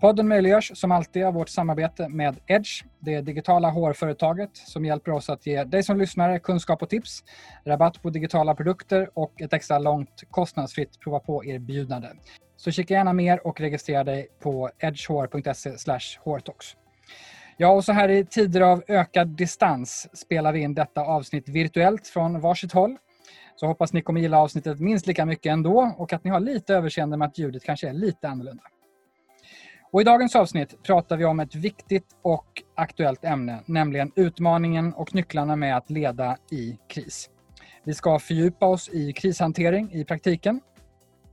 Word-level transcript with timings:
Podden 0.00 0.28
möjliggörs 0.28 0.72
som 0.74 0.92
alltid 0.92 1.24
av 1.24 1.34
vårt 1.34 1.48
samarbete 1.48 2.08
med 2.08 2.36
Edge, 2.46 2.84
det 3.00 3.20
digitala 3.20 3.70
HR-företaget 3.70 4.50
som 4.56 4.84
hjälper 4.84 5.12
oss 5.12 5.30
att 5.30 5.46
ge 5.46 5.64
dig 5.64 5.82
som 5.82 5.98
lyssnare 5.98 6.38
kunskap 6.38 6.82
och 6.82 6.88
tips, 6.88 7.24
rabatt 7.64 8.02
på 8.02 8.10
digitala 8.10 8.54
produkter 8.54 9.10
och 9.14 9.42
ett 9.42 9.52
extra 9.52 9.78
långt 9.78 10.22
kostnadsfritt 10.30 11.00
prova 11.00 11.20
på-erbjudande. 11.20 12.08
Så 12.56 12.70
kika 12.70 12.94
gärna 12.94 13.12
mer 13.12 13.46
och 13.46 13.60
registrera 13.60 14.04
dig 14.04 14.28
på 14.40 14.70
edgehr.se 14.78 15.98
hårtalks. 16.24 16.66
Ja, 17.56 17.68
och 17.68 17.84
så 17.84 17.92
här 17.92 18.08
i 18.08 18.24
tider 18.24 18.60
av 18.60 18.82
ökad 18.88 19.28
distans 19.28 20.08
spelar 20.12 20.52
vi 20.52 20.60
in 20.60 20.74
detta 20.74 21.00
avsnitt 21.00 21.48
virtuellt 21.48 22.06
från 22.06 22.40
varsitt 22.40 22.72
håll. 22.72 22.96
Så 23.56 23.66
hoppas 23.66 23.92
ni 23.92 24.02
kommer 24.02 24.20
gilla 24.20 24.38
avsnittet 24.38 24.80
minst 24.80 25.06
lika 25.06 25.26
mycket 25.26 25.52
ändå 25.52 25.94
och 25.98 26.12
att 26.12 26.24
ni 26.24 26.30
har 26.30 26.40
lite 26.40 26.74
överseende 26.74 27.16
med 27.16 27.28
att 27.28 27.38
ljudet 27.38 27.64
kanske 27.64 27.88
är 27.88 27.92
lite 27.92 28.28
annorlunda. 28.28 28.62
Och 29.90 30.00
I 30.00 30.04
dagens 30.04 30.36
avsnitt 30.36 30.82
pratar 30.82 31.16
vi 31.16 31.24
om 31.24 31.40
ett 31.40 31.54
viktigt 31.54 32.06
och 32.22 32.62
aktuellt 32.74 33.24
ämne, 33.24 33.62
nämligen 33.66 34.12
utmaningen 34.16 34.94
och 34.94 35.14
nycklarna 35.14 35.56
med 35.56 35.76
att 35.76 35.90
leda 35.90 36.36
i 36.50 36.78
kris. 36.88 37.30
Vi 37.84 37.94
ska 37.94 38.18
fördjupa 38.18 38.66
oss 38.66 38.88
i 38.88 39.12
krishantering 39.12 39.92
i 39.92 40.04
praktiken, 40.04 40.60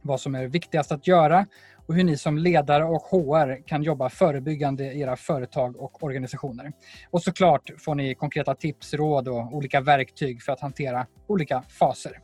vad 0.02 0.20
som 0.20 0.36
är 0.36 0.48
viktigast 0.48 0.92
att 0.92 1.08
göra 1.08 1.46
och 1.88 1.96
hur 1.96 2.04
ni 2.04 2.18
som 2.18 2.38
ledare 2.38 2.84
och 2.84 3.02
HR 3.02 3.68
kan 3.68 3.84
jobba 3.84 4.10
förebyggande 4.10 4.84
i 4.84 5.02
era 5.02 5.16
företag 5.16 5.76
och 5.82 6.04
organisationer. 6.04 6.72
Och 7.10 7.24
såklart 7.24 7.72
får 7.80 7.96
ni 7.96 8.16
konkreta 8.16 8.56
tips, 8.56 8.94
råd 8.94 9.28
och 9.28 9.54
olika 9.56 9.82
verktyg 9.82 10.44
för 10.44 10.52
att 10.52 10.60
hantera 10.60 11.08
olika 11.28 11.62
faser. 11.62 12.20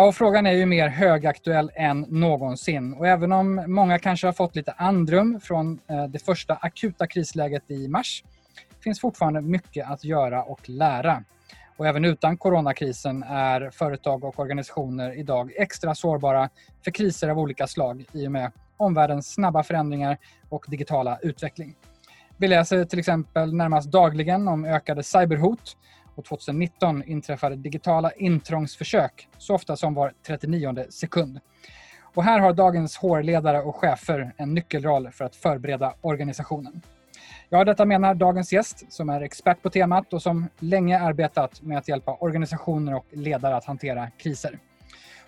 Ja, 0.00 0.06
och 0.06 0.14
frågan 0.14 0.46
är 0.46 0.52
ju 0.52 0.66
mer 0.66 0.88
högaktuell 0.88 1.70
än 1.74 2.00
någonsin 2.00 2.94
och 2.94 3.06
även 3.06 3.32
om 3.32 3.64
många 3.66 3.98
kanske 3.98 4.26
har 4.26 4.32
fått 4.32 4.56
lite 4.56 4.72
andrum 4.72 5.40
från 5.40 5.80
eh, 5.90 6.04
det 6.04 6.18
första 6.18 6.54
akuta 6.54 7.06
krisläget 7.06 7.70
i 7.70 7.88
mars 7.88 8.24
finns 8.84 9.00
fortfarande 9.00 9.40
mycket 9.40 9.90
att 9.90 10.04
göra 10.04 10.42
och 10.42 10.68
lära. 10.68 11.24
Och 11.76 11.86
även 11.86 12.04
utan 12.04 12.36
coronakrisen 12.36 13.22
är 13.22 13.70
företag 13.70 14.24
och 14.24 14.38
organisationer 14.38 15.18
idag 15.18 15.52
extra 15.56 15.94
sårbara 15.94 16.48
för 16.84 16.90
kriser 16.90 17.28
av 17.28 17.38
olika 17.38 17.66
slag 17.66 18.04
i 18.12 18.26
och 18.26 18.32
med 18.32 18.52
omvärldens 18.76 19.34
snabba 19.34 19.62
förändringar 19.62 20.18
och 20.48 20.64
digitala 20.68 21.18
utveckling. 21.22 21.74
Vi 22.36 22.48
läser 22.48 22.84
till 22.84 22.98
exempel 22.98 23.54
närmast 23.54 23.92
dagligen 23.92 24.48
om 24.48 24.64
ökade 24.64 25.02
cyberhot 25.02 25.76
och 26.20 26.24
2019 26.26 27.02
inträffade 27.02 27.56
digitala 27.56 28.10
intrångsförsök 28.10 29.28
så 29.38 29.54
ofta 29.54 29.76
som 29.76 29.94
var 29.94 30.12
39 30.26 30.84
sekund. 30.90 31.40
Och 32.14 32.24
här 32.24 32.40
har 32.40 32.52
dagens 32.52 32.96
HR-ledare 32.96 33.60
och 33.60 33.76
chefer 33.76 34.32
en 34.36 34.54
nyckelroll 34.54 35.10
för 35.10 35.24
att 35.24 35.36
förbereda 35.36 35.94
organisationen. 36.00 36.82
Ja, 37.48 37.64
detta 37.64 37.84
menar 37.84 38.14
dagens 38.14 38.52
gäst 38.52 38.92
som 38.92 39.08
är 39.08 39.20
expert 39.20 39.62
på 39.62 39.70
temat 39.70 40.12
och 40.12 40.22
som 40.22 40.48
länge 40.58 41.00
arbetat 41.00 41.62
med 41.62 41.78
att 41.78 41.88
hjälpa 41.88 42.14
organisationer 42.14 42.94
och 42.94 43.06
ledare 43.10 43.56
att 43.56 43.64
hantera 43.64 44.10
kriser. 44.10 44.58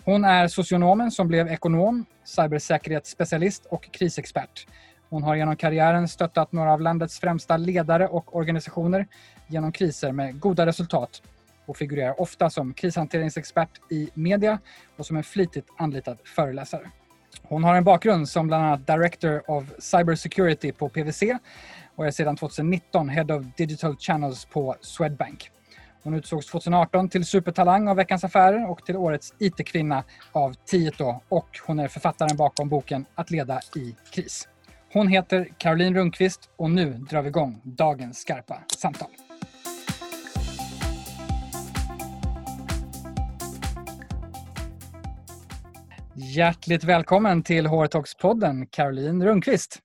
Hon 0.04 0.24
är 0.24 0.48
socionomen 0.48 1.10
som 1.10 1.28
blev 1.28 1.48
ekonom, 1.48 2.04
cybersäkerhetsspecialist 2.24 3.66
och 3.66 3.90
krisexpert. 3.92 4.66
Hon 5.12 5.22
har 5.22 5.36
genom 5.36 5.56
karriären 5.56 6.08
stöttat 6.08 6.52
några 6.52 6.72
av 6.72 6.80
landets 6.80 7.20
främsta 7.20 7.56
ledare 7.56 8.08
och 8.08 8.36
organisationer 8.36 9.06
genom 9.46 9.72
kriser 9.72 10.12
med 10.12 10.40
goda 10.40 10.66
resultat 10.66 11.22
och 11.66 11.76
figurerar 11.76 12.20
ofta 12.20 12.50
som 12.50 12.74
krishanteringsexpert 12.74 13.70
i 13.90 14.10
media 14.14 14.58
och 14.96 15.06
som 15.06 15.16
en 15.16 15.22
flitigt 15.22 15.66
anlitad 15.76 16.18
föreläsare. 16.24 16.90
Hon 17.42 17.64
har 17.64 17.74
en 17.74 17.84
bakgrund 17.84 18.28
som 18.28 18.46
bland 18.46 18.64
annat 18.64 18.86
Director 18.86 19.50
of 19.50 19.64
Cybersecurity 19.78 20.72
på 20.72 20.88
PWC 20.88 21.38
och 21.96 22.06
är 22.06 22.10
sedan 22.10 22.36
2019 22.36 23.08
Head 23.08 23.34
of 23.34 23.44
Digital 23.56 23.96
Channels 23.96 24.44
på 24.44 24.76
Swedbank. 24.80 25.50
Hon 26.02 26.14
utsågs 26.14 26.46
2018 26.46 27.08
till 27.08 27.24
supertalang 27.24 27.88
av 27.88 27.96
Veckans 27.96 28.24
Affärer 28.24 28.70
och 28.70 28.86
till 28.86 28.96
årets 28.96 29.34
IT-kvinna 29.38 30.04
av 30.32 30.54
Tieto 30.54 31.20
och 31.28 31.58
hon 31.66 31.80
är 31.80 31.88
författaren 31.88 32.36
bakom 32.36 32.68
boken 32.68 33.04
Att 33.14 33.30
leda 33.30 33.60
i 33.76 33.94
kris. 34.12 34.48
Hon 34.94 35.08
heter 35.08 35.48
Caroline 35.58 35.94
Rundqvist 35.94 36.50
och 36.56 36.70
nu 36.70 36.92
drar 36.92 37.22
vi 37.22 37.28
igång 37.28 37.60
dagens 37.64 38.18
skarpa 38.18 38.58
samtal. 38.76 39.08
Hjärtligt 46.14 46.84
välkommen 46.84 47.42
till 47.42 47.66
HR 47.66 47.86
Talks-podden, 47.86 48.66
Caroline 48.70 49.24
Rundqvist. 49.24 49.78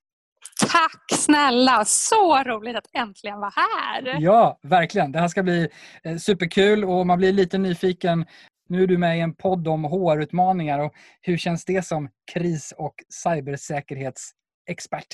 Tack 0.59 1.19
snälla! 1.19 1.85
Så 1.85 2.44
roligt 2.44 2.75
att 2.75 2.88
äntligen 2.94 3.39
vara 3.39 3.53
här. 3.56 4.18
Ja, 4.19 4.59
verkligen. 4.63 5.12
Det 5.12 5.19
här 5.19 5.28
ska 5.28 5.44
bli 5.44 5.69
eh, 6.03 6.18
superkul 6.18 6.85
och 6.85 7.07
man 7.07 7.18
blir 7.18 7.34
lite 7.34 7.57
nyfiken. 7.57 8.25
Nu 8.69 8.84
är 8.84 8.88
du 8.88 8.97
med 8.97 9.18
i 9.18 9.22
en 9.22 9.34
podd 9.34 9.68
om 9.68 9.84
HR-utmaningar 9.84 10.79
och 10.79 10.94
hur 11.22 11.38
känns 11.38 11.66
det 11.66 11.85
som 11.85 12.09
kris 12.34 12.74
och 12.78 12.95
cybersäkerhetsexpert? 14.68 15.08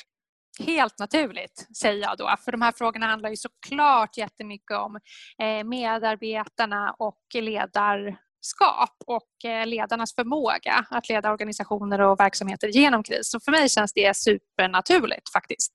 Helt 0.60 1.00
naturligt, 1.00 1.68
säger 1.78 2.02
jag 2.02 2.18
då. 2.18 2.36
För 2.46 2.52
de 2.52 2.62
här 2.62 2.72
frågorna 2.72 3.06
handlar 3.06 3.30
ju 3.30 3.36
såklart 3.36 4.18
jättemycket 4.18 4.78
om 4.78 5.00
eh, 5.42 5.64
medarbetarna 5.64 6.96
och 7.00 7.20
ledar 7.34 8.18
ledarskap 8.44 8.96
och 9.08 9.50
eh, 9.50 9.68
ledarnas 9.68 10.16
förmåga 10.16 10.86
att 10.90 11.10
leda 11.10 11.32
organisationer 11.32 12.02
och 12.02 12.20
verksamheter 12.20 12.68
genom 12.68 13.04
kris. 13.04 13.32
Så 13.32 13.40
för 13.40 13.52
mig 13.52 13.70
känns 13.70 13.94
det 13.94 14.16
supernaturligt 14.16 15.32
faktiskt. 15.34 15.72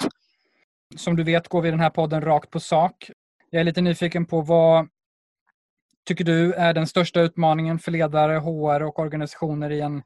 Som 0.97 1.16
du 1.16 1.25
vet 1.25 1.49
går 1.49 1.62
vi 1.62 1.71
den 1.71 1.81
här 1.81 1.91
podden 1.91 2.21
rakt 2.21 2.50
på 2.50 2.60
sak. 2.60 3.10
Jag 3.50 3.60
är 3.60 3.65
lite 3.65 3.81
nyfiken 3.81 4.27
på 4.27 4.41
vad 4.41 4.89
tycker 6.06 6.25
du 6.25 6.53
är 6.53 6.75
den 6.75 6.87
största 6.87 7.21
utmaningen 7.21 7.78
för 7.78 7.91
ledare, 7.91 8.39
HR 8.39 8.83
och 8.83 8.99
organisationer 8.99 9.71
i 9.71 9.81
en 9.81 10.03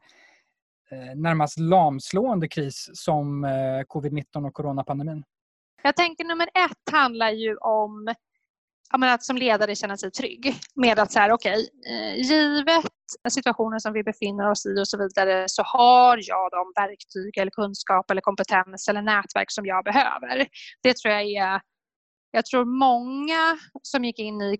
Eh, 0.92 1.16
närmast 1.16 1.58
lamslående 1.58 2.48
kris 2.48 2.91
som 2.92 3.44
eh, 3.44 3.50
covid-19 3.88 4.47
och 4.47 4.54
coronapandemin? 4.54 5.25
Jag 5.82 5.97
tänker 5.97 6.25
nummer 6.25 6.47
ett 6.47 6.92
handlar 6.92 7.30
ju 7.30 7.56
om 7.56 8.14
att 8.91 9.25
som 9.25 9.36
ledare 9.36 9.76
känna 9.76 9.97
sig 9.97 10.10
trygg 10.10 10.54
med 10.75 10.98
att 10.98 11.12
så 11.12 11.19
här, 11.19 11.32
okej, 11.32 11.69
okay, 11.80 12.22
givet 12.22 12.84
situationen 13.30 13.80
som 13.80 13.92
vi 13.92 14.03
befinner 14.03 14.50
oss 14.50 14.66
i 14.66 14.80
och 14.80 14.88
så 14.88 14.98
vidare 14.98 15.44
så 15.48 15.62
har 15.62 16.19
jag 16.22 16.50
de 16.50 16.72
verktyg 16.82 17.38
eller 17.38 17.50
kunskap 17.50 18.10
eller 18.10 18.20
kompetens 18.20 18.88
eller 18.88 19.03
nätverk 19.03 19.50
som 19.50 19.66
jag 19.66 19.84
behöver. 19.84 20.47
Det 20.82 20.97
tror 20.97 21.14
jag 21.14 21.22
är 21.22 21.60
jag 22.34 22.47
tror 22.47 22.64
många 22.64 23.59
som 23.82 24.04
gick 24.04 24.19
in 24.19 24.42
i 24.42 24.59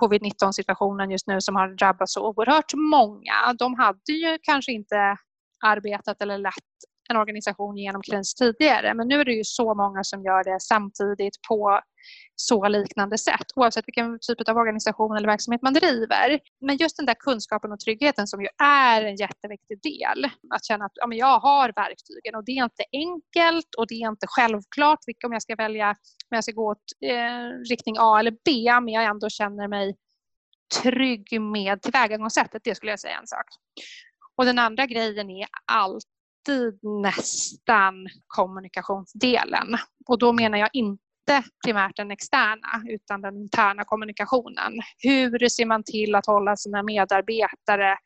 covid-19 0.00 0.52
situationen 0.52 1.10
just 1.10 1.26
nu 1.26 1.40
som 1.40 1.56
har 1.56 1.68
drabbats 1.68 2.12
så 2.12 2.28
oerhört 2.28 2.74
många, 2.74 3.54
de 3.58 3.74
hade 3.74 4.12
ju 4.12 4.38
kanske 4.42 4.72
inte 4.72 5.16
arbetat 5.64 6.22
eller 6.22 6.38
lett 6.38 6.54
en 7.08 7.16
organisation 7.16 7.76
genom 7.76 8.02
kris 8.02 8.34
tidigare. 8.34 8.94
Men 8.94 9.08
nu 9.08 9.20
är 9.20 9.24
det 9.24 9.32
ju 9.32 9.44
så 9.44 9.74
många 9.74 10.04
som 10.04 10.22
gör 10.22 10.44
det 10.44 10.60
samtidigt 10.60 11.42
på 11.48 11.80
så 12.34 12.68
liknande 12.68 13.18
sätt 13.18 13.46
oavsett 13.56 13.88
vilken 13.88 14.18
typ 14.20 14.48
av 14.48 14.56
organisation 14.56 15.16
eller 15.16 15.28
verksamhet 15.28 15.62
man 15.62 15.74
driver. 15.74 16.40
Men 16.60 16.76
just 16.76 16.96
den 16.96 17.06
där 17.06 17.14
kunskapen 17.14 17.72
och 17.72 17.80
tryggheten 17.80 18.26
som 18.26 18.40
ju 18.42 18.48
är 18.62 19.04
en 19.04 19.16
jätteviktig 19.16 19.82
del. 19.82 20.24
Att 20.54 20.64
känna 20.64 20.84
att 20.84 20.92
ja, 20.94 21.06
men 21.06 21.18
jag 21.18 21.38
har 21.38 21.72
verktygen 21.76 22.34
och 22.34 22.44
det 22.44 22.52
är 22.52 22.64
inte 22.64 22.84
enkelt 22.92 23.74
och 23.78 23.86
det 23.88 23.94
är 23.94 24.08
inte 24.08 24.26
självklart 24.28 24.98
om 25.26 25.32
jag 25.32 25.42
ska 25.42 25.54
välja 25.54 25.90
om 26.30 26.34
jag 26.34 26.44
ska 26.44 26.52
gå 26.52 26.70
åt 26.70 26.86
eh, 27.06 27.70
riktning 27.70 27.96
A 27.98 28.18
eller 28.18 28.34
B 28.44 28.80
men 28.80 28.88
jag 28.88 29.04
ändå 29.04 29.28
känner 29.28 29.68
mig 29.68 29.96
trygg 30.82 31.40
med 31.40 31.82
tillvägagångssättet. 31.82 32.62
Det 32.64 32.74
skulle 32.74 32.92
jag 32.92 33.00
säga 33.00 33.18
en 33.20 33.26
sak. 33.26 33.46
Och 34.36 34.44
den 34.44 34.58
andra 34.58 34.86
grejen 34.86 35.30
är 35.30 35.46
alltid 35.64 36.78
nästan 37.02 37.94
kommunikationsdelen. 38.26 39.76
Och 40.06 40.18
då 40.18 40.32
menar 40.32 40.58
jag 40.58 40.70
inte 40.72 41.42
primärt 41.64 41.96
den 41.96 42.10
externa 42.10 42.82
utan 42.88 43.20
den 43.20 43.36
interna 43.36 43.84
kommunikationen. 43.84 44.72
Hur 44.98 45.48
ser 45.48 45.66
man 45.66 45.82
till 45.82 46.14
att 46.14 46.26
hålla 46.26 46.56
sina 46.56 46.82
medarbetare 46.82 47.98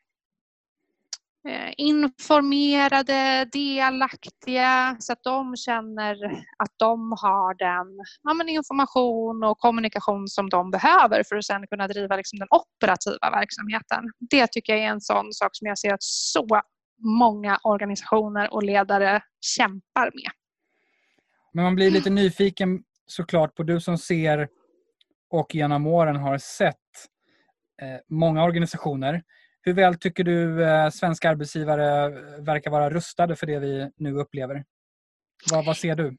informerade, 1.77 3.45
delaktiga 3.51 4.95
så 4.99 5.13
att 5.13 5.23
de 5.23 5.55
känner 5.55 6.15
att 6.57 6.73
de 6.77 7.11
har 7.21 7.53
den 7.53 7.87
ja, 8.23 8.49
information 8.49 9.43
och 9.43 9.57
kommunikation 9.59 10.27
som 10.27 10.49
de 10.49 10.71
behöver 10.71 11.23
för 11.29 11.35
att 11.35 11.45
sedan 11.45 11.67
kunna 11.67 11.87
driva 11.87 12.15
liksom, 12.15 12.39
den 12.39 12.47
operativa 12.51 13.31
verksamheten. 13.31 14.03
Det 14.29 14.47
tycker 14.47 14.73
jag 14.73 14.83
är 14.83 14.87
en 14.87 15.01
sån 15.01 15.33
sak 15.33 15.49
som 15.53 15.67
jag 15.67 15.79
ser 15.79 15.93
att 15.93 16.03
så 16.03 16.47
många 17.19 17.59
organisationer 17.63 18.53
och 18.53 18.63
ledare 18.63 19.23
kämpar 19.41 20.11
med. 20.13 20.31
Men 21.53 21.63
man 21.63 21.75
blir 21.75 21.91
lite 21.91 22.09
nyfiken 22.09 22.83
såklart 23.05 23.55
på 23.55 23.63
du 23.63 23.81
som 23.81 23.97
ser 23.97 24.47
och 25.29 25.55
genom 25.55 25.87
åren 25.87 26.15
har 26.15 26.37
sett 26.37 26.75
eh, 27.81 27.99
många 28.09 28.43
organisationer. 28.43 29.23
Hur 29.63 29.73
väl 29.73 29.95
tycker 29.95 30.23
du 30.23 30.63
eh, 30.63 30.89
svenska 30.89 31.29
arbetsgivare 31.29 32.05
eh, 32.05 32.43
verkar 32.43 32.71
vara 32.71 32.89
rustade 32.89 33.35
för 33.35 33.47
det 33.47 33.59
vi 33.59 33.91
nu 33.97 34.13
upplever? 34.13 34.63
Vad, 35.51 35.65
vad 35.65 35.77
ser 35.77 35.95
du? 35.95 36.17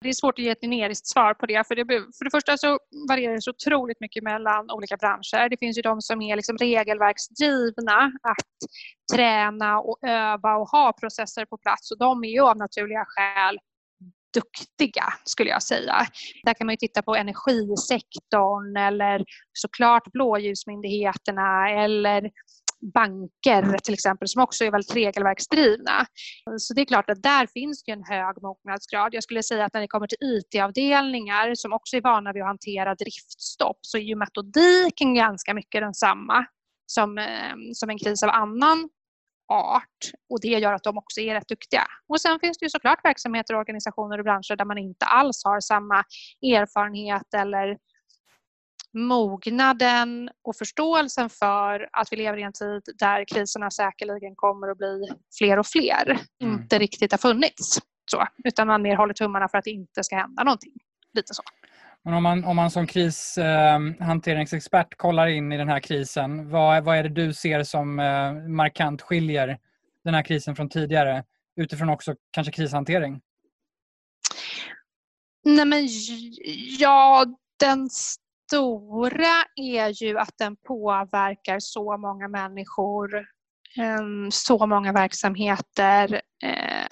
Det 0.00 0.08
är 0.08 0.12
svårt 0.12 0.38
att 0.38 0.44
ge 0.44 0.50
ett 0.50 0.60
generiskt 0.60 1.06
svar 1.06 1.34
på 1.34 1.46
det. 1.46 1.66
För, 1.68 1.74
det. 1.76 1.84
för 1.86 2.24
det 2.24 2.30
första 2.30 2.56
så 2.56 2.78
varierar 3.08 3.34
det 3.34 3.40
så 3.40 3.50
otroligt 3.50 4.00
mycket 4.00 4.22
mellan 4.22 4.70
olika 4.70 4.96
branscher. 4.96 5.48
Det 5.48 5.56
finns 5.56 5.78
ju 5.78 5.82
de 5.82 6.00
som 6.00 6.22
är 6.22 6.36
liksom 6.36 6.56
regelverksdrivna 6.56 8.12
att 8.22 8.54
träna 9.14 9.78
och 9.78 9.98
öva 10.02 10.56
och 10.56 10.68
ha 10.68 10.92
processer 10.92 11.44
på 11.44 11.58
plats. 11.58 11.90
Och 11.90 11.98
de 11.98 12.24
är 12.24 12.28
ju 12.28 12.40
av 12.40 12.56
naturliga 12.56 13.04
skäl 13.08 13.58
duktiga 14.34 15.04
skulle 15.24 15.50
jag 15.50 15.62
säga. 15.62 16.06
Där 16.44 16.54
kan 16.54 16.66
man 16.66 16.76
titta 16.76 17.02
på 17.02 17.14
energisektorn 17.14 18.76
eller 18.76 19.24
såklart 19.52 20.12
blåljusmyndigheterna 20.12 21.70
eller 21.70 22.30
banker 22.92 23.78
till 23.78 23.94
exempel 23.94 24.28
som 24.28 24.42
också 24.42 24.64
är 24.64 24.70
väldigt 24.70 24.96
regelverksdrivna. 24.96 26.06
Så 26.58 26.74
det 26.74 26.80
är 26.80 26.84
klart 26.84 27.10
att 27.10 27.22
där 27.22 27.46
finns 27.46 27.84
det 27.84 27.92
en 27.92 28.04
hög 28.04 28.42
mognadsgrad. 28.42 29.14
Jag 29.14 29.22
skulle 29.22 29.42
säga 29.42 29.64
att 29.64 29.74
när 29.74 29.80
det 29.80 29.88
kommer 29.88 30.06
till 30.06 30.18
IT-avdelningar 30.20 31.54
som 31.54 31.72
också 31.72 31.96
är 31.96 32.00
vana 32.00 32.32
vid 32.32 32.42
att 32.42 32.48
hantera 32.48 32.94
driftstopp 32.94 33.78
så 33.80 33.98
är 33.98 34.02
ju 34.02 34.16
metodiken 34.16 35.14
ganska 35.14 35.54
mycket 35.54 35.80
densamma 35.80 36.46
som, 36.86 37.18
eh, 37.18 37.54
som 37.72 37.90
en 37.90 37.98
kris 37.98 38.22
av 38.22 38.30
annan 38.30 38.88
art 39.52 40.12
och 40.28 40.40
det 40.40 40.48
gör 40.48 40.72
att 40.72 40.82
de 40.82 40.98
också 40.98 41.20
är 41.20 41.34
rätt 41.34 41.48
duktiga. 41.48 41.86
Och 42.08 42.20
sen 42.20 42.40
finns 42.40 42.58
det 42.58 42.64
ju 42.64 42.70
såklart 42.70 43.04
verksamheter, 43.04 43.54
organisationer 43.54 44.18
och 44.18 44.24
branscher 44.24 44.56
där 44.56 44.64
man 44.64 44.78
inte 44.78 45.06
alls 45.06 45.44
har 45.44 45.60
samma 45.60 46.04
erfarenhet 46.42 47.34
eller 47.34 47.76
mognaden 48.94 50.30
och 50.44 50.56
förståelsen 50.56 51.30
för 51.30 51.88
att 51.92 52.12
vi 52.12 52.16
lever 52.16 52.38
i 52.38 52.42
en 52.42 52.52
tid 52.52 52.82
där 52.98 53.24
kriserna 53.24 53.70
säkerligen 53.70 54.34
kommer 54.36 54.68
att 54.68 54.78
bli 54.78 55.08
fler 55.38 55.58
och 55.58 55.66
fler 55.66 56.18
mm. 56.42 56.54
inte 56.54 56.78
riktigt 56.78 57.12
har 57.12 57.18
funnits. 57.18 57.78
Så, 58.10 58.26
utan 58.44 58.66
man 58.66 58.82
mer 58.82 58.96
håller 58.96 59.14
tummarna 59.14 59.48
för 59.48 59.58
att 59.58 59.64
det 59.64 59.70
inte 59.70 60.04
ska 60.04 60.16
hända 60.16 60.44
någonting. 60.44 60.72
Lite 61.14 61.34
så. 61.34 61.42
Men 62.04 62.14
om 62.14 62.22
man, 62.22 62.44
om 62.44 62.56
man 62.56 62.70
som 62.70 62.86
krishanteringsexpert 62.86 64.92
eh, 64.92 64.96
kollar 64.96 65.26
in 65.26 65.52
i 65.52 65.56
den 65.56 65.68
här 65.68 65.80
krisen, 65.80 66.50
vad, 66.50 66.84
vad 66.84 66.96
är 66.96 67.02
det 67.02 67.08
du 67.08 67.34
ser 67.34 67.62
som 67.62 68.00
eh, 68.00 68.32
markant 68.32 69.02
skiljer 69.02 69.58
den 70.04 70.14
här 70.14 70.22
krisen 70.22 70.56
från 70.56 70.68
tidigare? 70.68 71.24
Utifrån 71.56 71.88
också 71.88 72.14
kanske 72.30 72.52
krishantering? 72.52 73.20
Nej 75.44 75.64
men 75.64 75.88
ja, 76.78 77.26
den 77.60 77.88
stora 78.54 79.44
är 79.56 80.02
ju 80.02 80.18
att 80.18 80.38
den 80.38 80.56
påverkar 80.56 81.60
så 81.60 81.96
många 81.96 82.28
människor, 82.28 83.26
ehm, 83.76 84.30
så 84.30 84.66
många 84.66 84.92
verksamheter, 84.92 86.22
eh, 86.42 86.86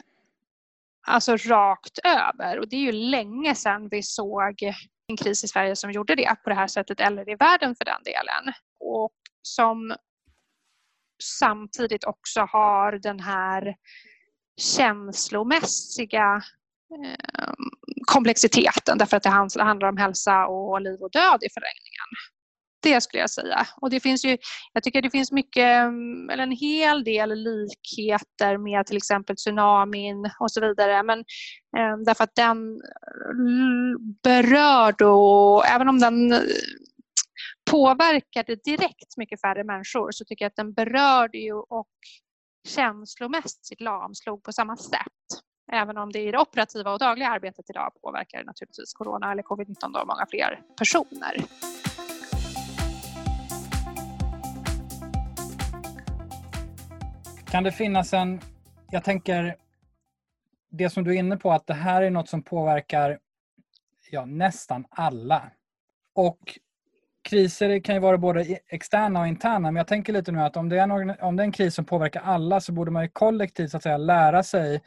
alltså 1.06 1.36
rakt 1.36 1.98
över. 2.04 2.58
Och 2.58 2.68
det 2.68 2.76
är 2.76 2.80
ju 2.80 2.92
länge 2.92 3.54
sedan 3.54 3.88
vi 3.88 4.02
såg 4.02 4.62
en 5.06 5.16
kris 5.16 5.44
i 5.44 5.48
Sverige 5.48 5.76
som 5.76 5.92
gjorde 5.92 6.14
det 6.14 6.36
på 6.44 6.50
det 6.50 6.56
här 6.56 6.66
sättet, 6.66 7.00
eller 7.00 7.30
i 7.30 7.34
världen 7.34 7.74
för 7.74 7.84
den 7.84 8.02
delen. 8.04 8.54
Och 8.80 9.12
som 9.42 9.96
samtidigt 11.38 12.04
också 12.04 12.40
har 12.40 12.92
den 12.92 13.20
här 13.20 13.76
känslomässiga 14.56 16.42
ehm, 17.04 17.70
komplexiteten 18.12 18.98
därför 18.98 19.16
att 19.16 19.22
det 19.22 19.28
handlar 19.28 19.88
om 19.88 19.96
hälsa 19.96 20.46
och 20.46 20.80
liv 20.80 21.00
och 21.00 21.10
död 21.10 21.38
i 21.42 21.50
förlängningen. 21.54 22.08
Det 22.82 23.00
skulle 23.00 23.20
jag 23.20 23.30
säga. 23.30 23.66
Och 23.80 23.90
det 23.90 24.00
finns 24.00 24.24
ju, 24.24 24.38
jag 24.72 24.82
tycker 24.82 25.02
det 25.02 25.10
finns 25.10 25.32
mycket, 25.32 25.80
mm, 25.82 26.30
eller 26.30 26.42
en 26.42 26.50
hel 26.50 27.04
del 27.04 27.34
likheter 27.34 28.56
med 28.56 28.86
till 28.86 28.96
exempel 28.96 29.36
tsunamin 29.36 30.30
och 30.40 30.52
så 30.52 30.60
vidare. 30.60 31.02
Men 31.02 31.18
eh, 31.76 31.96
därför 32.06 32.24
att 32.24 32.34
den 32.34 32.58
mm, 33.32 33.96
berör 34.22 34.94
då, 34.98 35.62
även 35.62 35.88
om 35.88 35.98
den 35.98 36.32
eh, 36.32 36.40
påverkade 37.70 38.56
direkt 38.56 39.16
mycket 39.16 39.40
färre 39.40 39.64
människor 39.64 40.10
så 40.10 40.24
tycker 40.24 40.44
jag 40.44 40.50
att 40.50 40.56
den 40.56 40.72
berörde 40.72 41.38
ju 41.38 41.54
och 41.54 41.88
känslomässigt 42.68 43.80
lamslog 43.80 44.42
på 44.42 44.52
samma 44.52 44.76
sätt. 44.76 45.41
Även 45.74 45.98
om 45.98 46.12
det 46.12 46.18
i 46.18 46.30
det 46.30 46.38
operativa 46.38 46.92
och 46.92 46.98
dagliga 46.98 47.28
arbetet 47.28 47.70
idag 47.70 47.92
påverkar 48.02 48.44
naturligtvis 48.44 48.92
corona 48.94 49.32
eller 49.32 49.42
covid-19 49.42 49.92
då 49.92 50.04
många 50.06 50.26
fler 50.30 50.60
personer. 50.78 51.36
Kan 57.50 57.64
det 57.64 57.72
finnas 57.72 58.12
en, 58.12 58.40
jag 58.90 59.04
tänker 59.04 59.56
det 60.70 60.90
som 60.90 61.04
du 61.04 61.14
är 61.14 61.18
inne 61.18 61.36
på 61.36 61.52
att 61.52 61.66
det 61.66 61.74
här 61.74 62.02
är 62.02 62.10
något 62.10 62.28
som 62.28 62.42
påverkar 62.42 63.18
ja, 64.10 64.24
nästan 64.24 64.84
alla. 64.90 65.50
Och 66.14 66.58
kriser 67.22 67.80
kan 67.80 67.94
ju 67.94 68.00
vara 68.00 68.18
både 68.18 68.58
externa 68.68 69.20
och 69.20 69.26
interna 69.26 69.58
men 69.58 69.76
jag 69.76 69.86
tänker 69.86 70.12
lite 70.12 70.32
nu 70.32 70.40
att 70.40 70.56
om 70.56 70.68
det 70.68 70.78
är 70.78 70.82
en, 70.82 71.14
om 71.20 71.36
det 71.36 71.42
är 71.42 71.44
en 71.44 71.52
kris 71.52 71.74
som 71.74 71.84
påverkar 71.84 72.20
alla 72.20 72.60
så 72.60 72.72
borde 72.72 72.90
man 72.90 73.02
ju 73.02 73.08
kollektivt 73.08 73.70
så 73.70 73.76
att 73.76 73.82
säga 73.82 73.96
lära 73.96 74.42
sig 74.42 74.82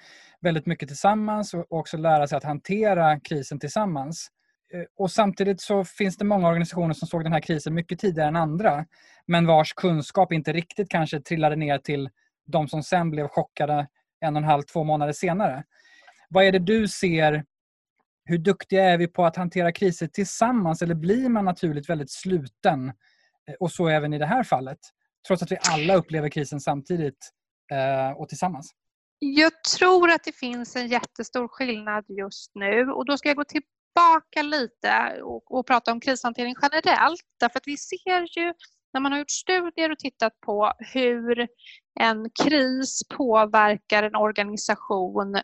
väldigt 0.45 0.65
mycket 0.65 0.89
tillsammans 0.89 1.53
och 1.53 1.71
också 1.71 1.97
lära 1.97 2.27
sig 2.27 2.38
att 2.38 2.44
hantera 2.44 3.19
krisen 3.19 3.59
tillsammans. 3.59 4.27
Eh, 4.74 4.83
och 4.97 5.12
samtidigt 5.12 5.62
så 5.62 5.83
finns 5.86 6.18
det 6.18 6.25
många 6.25 6.47
organisationer 6.47 6.94
som 6.94 7.07
såg 7.07 7.24
den 7.24 7.33
här 7.33 7.39
krisen 7.39 7.74
mycket 7.74 8.00
tidigare 8.00 8.27
än 8.27 8.36
andra 8.36 8.86
men 9.27 9.45
vars 9.45 9.74
kunskap 9.74 10.33
inte 10.33 10.53
riktigt 10.53 10.89
kanske 10.89 11.21
trillade 11.21 11.56
ner 11.56 11.77
till 11.77 12.09
de 12.47 12.68
som 12.68 12.83
sen 12.83 13.12
blev 13.12 13.27
chockade 13.27 13.88
en 14.19 14.36
och 14.36 14.42
en 14.42 14.47
halv, 14.47 14.62
två 14.62 14.83
månader 14.83 15.13
senare. 15.13 15.63
Vad 16.30 16.44
är 16.44 16.51
det 16.51 16.59
du 16.59 16.88
ser 16.88 17.44
hur 18.25 18.38
duktiga 18.38 18.83
är 18.83 18.98
vi 18.98 19.07
på 19.07 19.25
att 19.25 19.36
hantera 19.36 19.71
kriser 19.71 20.07
tillsammans 20.07 20.81
eller 20.81 20.95
blir 20.95 21.30
man 21.30 21.45
naturligt 21.45 21.89
väldigt 21.89 22.12
sluten? 22.12 22.88
Eh, 23.48 23.53
och 23.59 23.72
så 23.72 23.88
även 23.88 24.13
i 24.13 24.17
det 24.17 24.25
här 24.25 24.43
fallet. 24.43 24.79
Trots 25.27 25.43
att 25.43 25.51
vi 25.51 25.58
alla 25.72 25.96
upplever 25.96 26.29
krisen 26.29 26.60
samtidigt 26.60 27.31
eh, 27.72 28.17
och 28.17 28.29
tillsammans. 28.29 28.72
Jag 29.19 29.63
tror 29.63 30.12
att 30.12 30.24
det 30.24 30.36
finns 30.36 30.75
en 30.75 30.88
jättestor 30.88 31.48
skillnad 31.48 32.05
just 32.07 32.51
nu 32.55 32.91
och 32.91 33.05
då 33.05 33.17
ska 33.17 33.29
jag 33.29 33.38
gå 33.38 33.43
tillbaka 33.43 34.41
lite 34.41 35.22
och, 35.24 35.60
och 35.60 35.67
prata 35.67 35.91
om 35.91 36.00
krishantering 36.00 36.55
generellt. 36.62 37.22
Därför 37.39 37.60
att 37.60 37.67
vi 37.67 37.77
ser 37.77 38.39
ju 38.39 38.53
när 38.93 39.01
man 39.01 39.12
har 39.12 39.19
gjort 39.19 39.31
studier 39.31 39.91
och 39.91 40.00
tittat 40.00 40.39
på 40.39 40.74
hur 40.93 41.48
en 42.00 42.29
kris 42.43 43.01
påverkar 43.17 44.03
en 44.03 44.15
organisation 44.15 45.36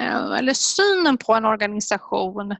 eh, 0.00 0.30
eller 0.38 0.54
synen 0.54 1.18
på 1.18 1.34
en 1.34 1.44
organisation 1.44 2.56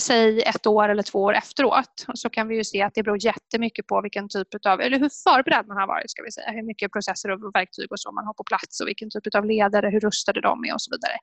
säg 0.00 0.42
ett 0.42 0.66
år 0.66 0.88
eller 0.88 1.02
två 1.02 1.18
år 1.18 1.34
efteråt 1.34 2.06
så 2.14 2.30
kan 2.30 2.48
vi 2.48 2.56
ju 2.56 2.64
se 2.64 2.82
att 2.82 2.94
det 2.94 3.02
beror 3.02 3.24
jättemycket 3.24 3.86
på 3.86 4.00
vilken 4.00 4.28
typ 4.28 4.66
av, 4.66 4.80
eller 4.80 4.98
hur 4.98 5.10
förberedd 5.24 5.66
man 5.66 5.76
har 5.76 5.86
varit 5.86 6.10
ska 6.10 6.22
vi 6.22 6.32
säga, 6.32 6.50
hur 6.50 6.62
mycket 6.62 6.92
processer 6.92 7.30
och 7.30 7.54
verktyg 7.54 7.92
och 7.92 8.00
så 8.00 8.12
man 8.12 8.26
har 8.26 8.34
på 8.34 8.44
plats 8.44 8.80
och 8.80 8.88
vilken 8.88 9.10
typ 9.10 9.34
av 9.34 9.44
ledare, 9.44 9.90
hur 9.90 10.00
rustade 10.00 10.40
de 10.40 10.64
är 10.64 10.74
och 10.74 10.82
så 10.82 10.90
vidare. 10.90 11.18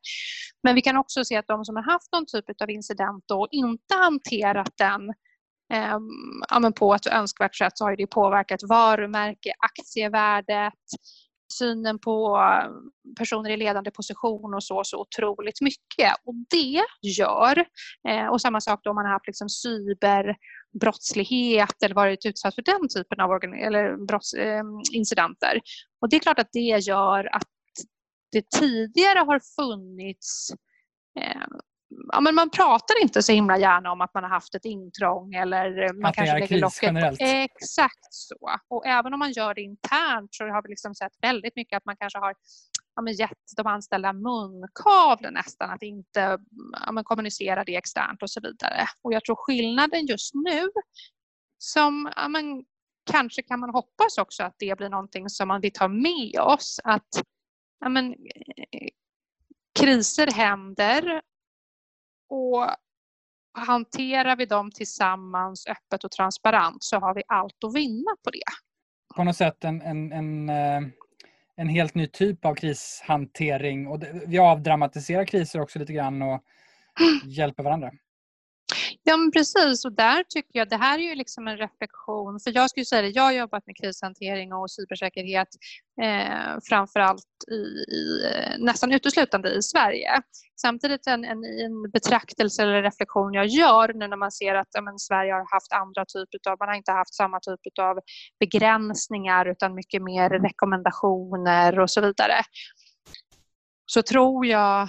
Men 0.63 0.75
vi 0.75 0.81
kan 0.81 0.97
också 0.97 1.23
se 1.25 1.35
att 1.35 1.47
de 1.47 1.65
som 1.65 1.75
har 1.75 1.83
haft 1.83 2.11
någon 2.11 2.25
typ 2.25 2.61
av 2.61 2.69
incident 2.69 3.31
och 3.31 3.47
inte 3.51 3.95
hanterat 3.95 4.73
den 4.77 5.09
eh, 5.73 6.69
på 6.71 6.93
ett 6.93 7.07
önskvärt 7.07 7.55
sätt 7.55 7.77
så 7.77 7.85
har 7.85 7.95
det 7.95 8.07
påverkat 8.07 8.59
varumärke, 8.63 9.53
aktievärdet, 9.59 10.73
synen 11.53 11.99
på 11.99 12.37
eh, 12.37 12.69
personer 13.17 13.49
i 13.49 13.57
ledande 13.57 13.91
position 13.91 14.53
och 14.53 14.63
så, 14.63 14.83
så 14.83 15.01
otroligt 15.01 15.61
mycket. 15.61 16.13
Och 16.23 16.33
det 16.49 16.83
gör, 17.01 17.65
eh, 18.09 18.27
och 18.27 18.41
samma 18.41 18.61
sak 18.61 18.79
då 18.83 18.89
om 18.89 18.95
man 18.95 19.05
har 19.05 19.11
haft 19.11 19.27
liksom 19.27 19.49
cyberbrottslighet 19.49 21.83
eller 21.83 21.95
varit 21.95 22.25
utsatt 22.25 22.55
för 22.55 22.61
den 22.61 22.87
typen 22.95 23.19
av 23.19 23.43
eller 23.43 24.05
brotts, 24.05 24.33
eh, 24.33 24.63
incidenter. 24.91 25.61
Och 26.01 26.09
det 26.09 26.15
är 26.15 26.19
klart 26.19 26.39
att 26.39 26.51
det 26.51 26.79
gör 26.79 27.35
att 27.35 27.47
det 28.31 28.49
tidigare 28.49 29.19
har 29.19 29.41
funnits 29.55 30.51
eh, 31.19 31.47
ja, 32.11 32.21
men 32.21 32.35
man 32.35 32.49
pratar 32.49 33.01
inte 33.01 33.23
så 33.23 33.31
himla 33.31 33.57
gärna 33.57 33.91
om 33.91 34.01
att 34.01 34.13
man 34.13 34.23
har 34.23 34.29
haft 34.29 34.55
ett 34.55 34.65
intrång 34.65 35.33
eller 35.33 35.93
man 35.93 36.09
att 36.09 36.15
kanske 36.15 36.33
lägger 36.33 36.47
kris 36.47 36.61
locket 36.61 36.79
generellt. 36.81 37.21
Exakt 37.21 38.07
så. 38.13 38.49
Och 38.67 38.87
även 38.87 39.13
om 39.13 39.19
man 39.19 39.31
gör 39.31 39.53
det 39.53 39.61
internt 39.61 40.33
så 40.33 40.43
har 40.43 40.63
vi 40.63 40.69
liksom 40.69 40.95
sett 40.95 41.11
väldigt 41.21 41.55
mycket 41.55 41.77
att 41.77 41.85
man 41.85 41.97
kanske 41.97 42.19
har 42.19 42.33
ja, 42.95 43.01
men 43.01 43.13
gett 43.13 43.57
de 43.57 43.67
anställda 43.67 44.13
munkavle 44.13 45.31
nästan, 45.31 45.69
att 45.69 45.83
inte 45.83 46.37
ja, 46.85 46.91
men 46.91 47.03
kommunicera 47.03 47.63
det 47.63 47.75
externt 47.75 48.23
och 48.23 48.29
så 48.29 48.41
vidare. 48.41 48.85
Och 49.01 49.13
jag 49.13 49.25
tror 49.25 49.35
skillnaden 49.35 50.05
just 50.05 50.33
nu 50.33 50.67
som 51.57 52.11
ja, 52.15 52.27
men, 52.27 52.63
kanske 53.11 53.41
kan 53.41 53.59
man 53.59 53.69
hoppas 53.69 54.17
också 54.17 54.43
att 54.43 54.55
det 54.57 54.77
blir 54.77 54.89
någonting 54.89 55.29
som 55.29 55.47
man 55.47 55.61
vill 55.61 55.73
ta 55.73 55.87
med 55.87 56.39
oss. 56.39 56.79
Att 56.83 57.23
ja, 57.79 57.89
men, 57.89 58.11
eh, 58.13 58.89
kriser 59.79 60.31
händer 60.31 61.21
och 62.29 62.65
hanterar 63.53 64.35
vi 64.35 64.45
dem 64.45 64.71
tillsammans 64.71 65.67
öppet 65.67 66.03
och 66.03 66.11
transparent 66.11 66.83
så 66.83 66.99
har 66.99 67.15
vi 67.15 67.23
allt 67.27 67.63
att 67.63 67.75
vinna 67.75 68.11
på 68.23 68.29
det. 68.31 68.43
På 69.15 69.23
något 69.23 69.35
sätt 69.35 69.63
en, 69.63 69.81
en, 69.81 70.11
en, 70.11 70.49
eh, 70.49 70.89
en 71.55 71.69
helt 71.69 71.95
ny 71.95 72.07
typ 72.07 72.45
av 72.45 72.55
krishantering. 72.55 73.87
Och 73.87 73.99
det, 73.99 74.21
vi 74.27 74.39
avdramatiserar 74.39 75.25
kriser 75.25 75.61
också 75.61 75.79
lite 75.79 75.93
grann 75.93 76.21
och 76.21 76.43
hjälper 77.25 77.63
varandra. 77.63 77.91
Ja 79.03 79.17
men 79.17 79.31
precis 79.31 79.85
och 79.85 79.93
där 79.93 80.23
tycker 80.23 80.59
jag 80.59 80.69
det 80.69 80.75
här 80.75 80.99
är 80.99 81.03
ju 81.03 81.15
liksom 81.15 81.47
en 81.47 81.57
reflektion 81.57 82.39
för 82.39 82.51
jag 82.55 82.69
skulle 82.69 82.85
säga 82.85 83.01
det, 83.01 83.07
jag 83.07 83.23
har 83.23 83.31
jobbat 83.31 83.67
med 83.67 83.75
krishantering 83.77 84.53
och 84.53 84.71
cybersäkerhet 84.71 85.47
eh, 86.01 86.57
framförallt 86.69 87.23
i, 87.51 87.93
i, 87.95 88.23
eh, 88.33 88.59
nästan 88.59 88.91
uteslutande 88.91 89.49
i 89.49 89.61
Sverige. 89.61 90.21
Samtidigt 90.61 91.07
en, 91.07 91.25
en, 91.25 91.43
en 91.43 91.91
betraktelse 91.93 92.63
eller 92.63 92.83
reflektion 92.83 93.33
jag 93.33 93.47
gör 93.47 93.93
nu 93.93 94.07
när 94.07 94.17
man 94.17 94.31
ser 94.31 94.55
att 94.55 94.67
ja, 94.71 94.81
men, 94.81 94.99
Sverige 94.99 95.33
har 95.33 95.53
haft 95.53 95.73
andra 95.73 96.05
typer 96.05 96.51
av, 96.51 96.57
man 96.59 96.69
har 96.69 96.75
inte 96.75 96.91
haft 96.91 97.13
samma 97.13 97.39
typ 97.39 97.79
av 97.79 97.99
begränsningar 98.39 99.45
utan 99.45 99.75
mycket 99.75 100.01
mer 100.01 100.29
rekommendationer 100.29 101.79
och 101.79 101.89
så 101.89 102.01
vidare. 102.01 102.41
Så 103.85 104.01
tror 104.01 104.45
jag 104.45 104.87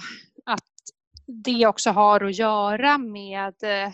det 1.31 1.67
också 1.67 1.89
har 1.89 2.23
att 2.23 2.37
göra 2.37 2.97
med 2.97 3.53
eh, 3.63 3.93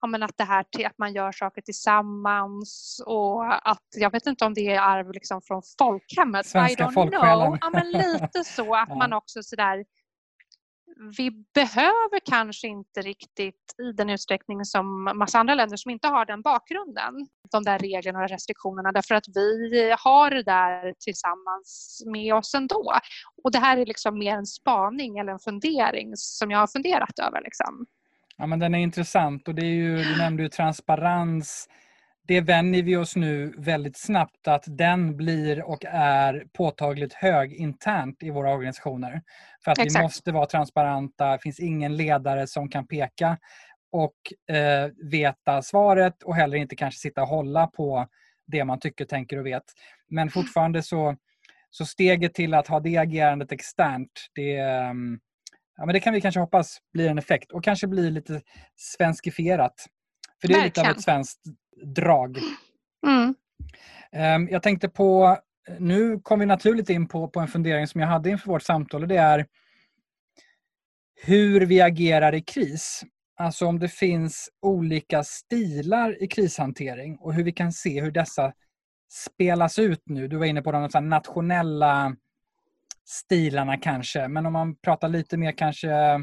ja, 0.00 0.06
att 0.22 0.36
det 0.36 0.44
här 0.44 0.62
att 0.86 0.98
man 0.98 1.12
gör 1.12 1.32
saker 1.32 1.62
tillsammans 1.62 3.02
och 3.06 3.68
att 3.70 3.86
jag 3.96 4.10
vet 4.10 4.26
inte 4.26 4.44
om 4.44 4.54
det 4.54 4.68
är 4.68 4.80
arv 4.80 5.12
liksom 5.12 5.42
från 5.42 5.62
folkhemmet. 5.78 6.46
Svenska 6.46 6.90
folksjälen. 6.90 7.58
Ja, 7.60 7.70
men 7.72 7.90
lite 7.90 8.44
så 8.44 8.74
att 8.74 8.88
Ja. 8.88 8.94
man 8.94 9.12
också 9.12 9.42
sådär 9.42 9.84
vi 11.16 11.30
behöver 11.54 12.20
kanske 12.30 12.68
inte 12.68 13.02
riktigt 13.02 13.74
i 13.82 13.92
den 13.92 14.10
utsträckning 14.10 14.64
som 14.64 15.04
massa 15.04 15.38
andra 15.38 15.54
länder 15.54 15.76
som 15.76 15.90
inte 15.90 16.08
har 16.08 16.26
den 16.26 16.42
bakgrunden, 16.42 17.14
de 17.52 17.62
där 17.62 17.78
reglerna 17.78 18.18
och 18.18 18.28
restriktionerna 18.28 18.92
därför 18.92 19.14
att 19.14 19.24
vi 19.34 19.94
har 19.98 20.30
det 20.30 20.42
där 20.42 20.94
tillsammans 20.98 22.02
med 22.06 22.34
oss 22.34 22.54
ändå. 22.54 22.92
Och 23.44 23.52
det 23.52 23.58
här 23.58 23.76
är 23.76 23.86
liksom 23.86 24.18
mer 24.18 24.34
en 24.34 24.46
spaning 24.46 25.18
eller 25.18 25.32
en 25.32 25.38
fundering 25.38 26.12
som 26.16 26.50
jag 26.50 26.58
har 26.58 26.66
funderat 26.66 27.18
över. 27.18 27.40
Liksom. 27.42 27.86
Ja, 28.36 28.46
men 28.46 28.58
den 28.58 28.74
är 28.74 28.78
intressant 28.78 29.48
och 29.48 29.54
det 29.54 29.62
är 29.62 29.74
ju, 29.74 29.96
du 29.96 30.18
nämnde 30.18 30.42
ju 30.42 30.48
transparens. 30.48 31.68
Det 32.28 32.40
vänjer 32.40 32.82
vi 32.82 32.96
oss 32.96 33.16
nu 33.16 33.54
väldigt 33.58 33.96
snabbt 33.96 34.48
att 34.48 34.64
den 34.66 35.16
blir 35.16 35.62
och 35.62 35.84
är 35.84 36.46
påtagligt 36.52 37.12
hög 37.12 37.52
internt 37.52 38.22
i 38.22 38.30
våra 38.30 38.52
organisationer. 38.52 39.22
För 39.64 39.70
att 39.72 39.78
vi 39.78 39.82
Exakt. 39.82 40.02
måste 40.02 40.32
vara 40.32 40.46
transparenta, 40.46 41.32
det 41.32 41.38
finns 41.38 41.60
ingen 41.60 41.96
ledare 41.96 42.46
som 42.46 42.68
kan 42.68 42.86
peka 42.86 43.38
och 43.92 44.54
eh, 44.56 44.90
veta 45.10 45.62
svaret 45.62 46.22
och 46.22 46.36
heller 46.36 46.56
inte 46.56 46.76
kanske 46.76 47.00
sitta 47.00 47.22
och 47.22 47.28
hålla 47.28 47.66
på 47.66 48.06
det 48.46 48.64
man 48.64 48.80
tycker, 48.80 49.04
tänker 49.04 49.38
och 49.38 49.46
vet. 49.46 49.64
Men 50.08 50.30
fortfarande 50.30 50.82
så, 50.82 51.16
så 51.70 51.86
steget 51.86 52.34
till 52.34 52.54
att 52.54 52.68
ha 52.68 52.80
det 52.80 52.96
agerandet 52.96 53.52
externt, 53.52 54.28
det, 54.34 54.52
ja, 55.76 55.84
men 55.86 55.92
det 55.92 56.00
kan 56.00 56.14
vi 56.14 56.20
kanske 56.20 56.40
hoppas 56.40 56.78
blir 56.92 57.08
en 57.08 57.18
effekt 57.18 57.52
och 57.52 57.64
kanske 57.64 57.86
blir 57.86 58.10
lite 58.10 58.40
svenskifierat. 58.76 59.74
För 60.40 60.48
det 60.48 60.54
är 60.54 60.64
lite 60.64 60.80
av 60.80 60.86
Verkligen. 60.86 60.98
ett 60.98 61.04
svenskt 61.04 61.40
drag. 61.82 62.38
Mm. 63.06 63.34
Ehm, 64.12 64.48
Jag 64.48 64.62
tänkte 64.62 64.88
på, 64.88 65.38
nu 65.78 66.20
kom 66.20 66.40
vi 66.40 66.46
naturligt 66.46 66.90
in 66.90 67.08
på, 67.08 67.28
på 67.28 67.40
en 67.40 67.48
fundering 67.48 67.86
som 67.86 68.00
jag 68.00 68.08
hade 68.08 68.30
inför 68.30 68.46
vårt 68.48 68.62
samtal 68.62 69.02
och 69.02 69.08
det 69.08 69.16
är 69.16 69.46
hur 71.22 71.60
vi 71.60 71.80
agerar 71.80 72.34
i 72.34 72.40
kris. 72.40 73.02
Alltså 73.36 73.66
om 73.66 73.78
det 73.78 73.88
finns 73.88 74.50
olika 74.62 75.24
stilar 75.24 76.22
i 76.22 76.26
krishantering 76.26 77.18
och 77.20 77.34
hur 77.34 77.44
vi 77.44 77.52
kan 77.52 77.72
se 77.72 78.00
hur 78.00 78.10
dessa 78.10 78.52
spelas 79.12 79.78
ut 79.78 80.02
nu. 80.06 80.28
Du 80.28 80.36
var 80.36 80.46
inne 80.46 80.62
på 80.62 80.72
de 80.72 80.88
nationella 81.08 82.16
stilarna 83.04 83.76
kanske, 83.76 84.28
men 84.28 84.46
om 84.46 84.52
man 84.52 84.76
pratar 84.76 85.08
lite 85.08 85.36
mer 85.36 85.52
kanske 85.52 85.90
eh, 85.90 86.18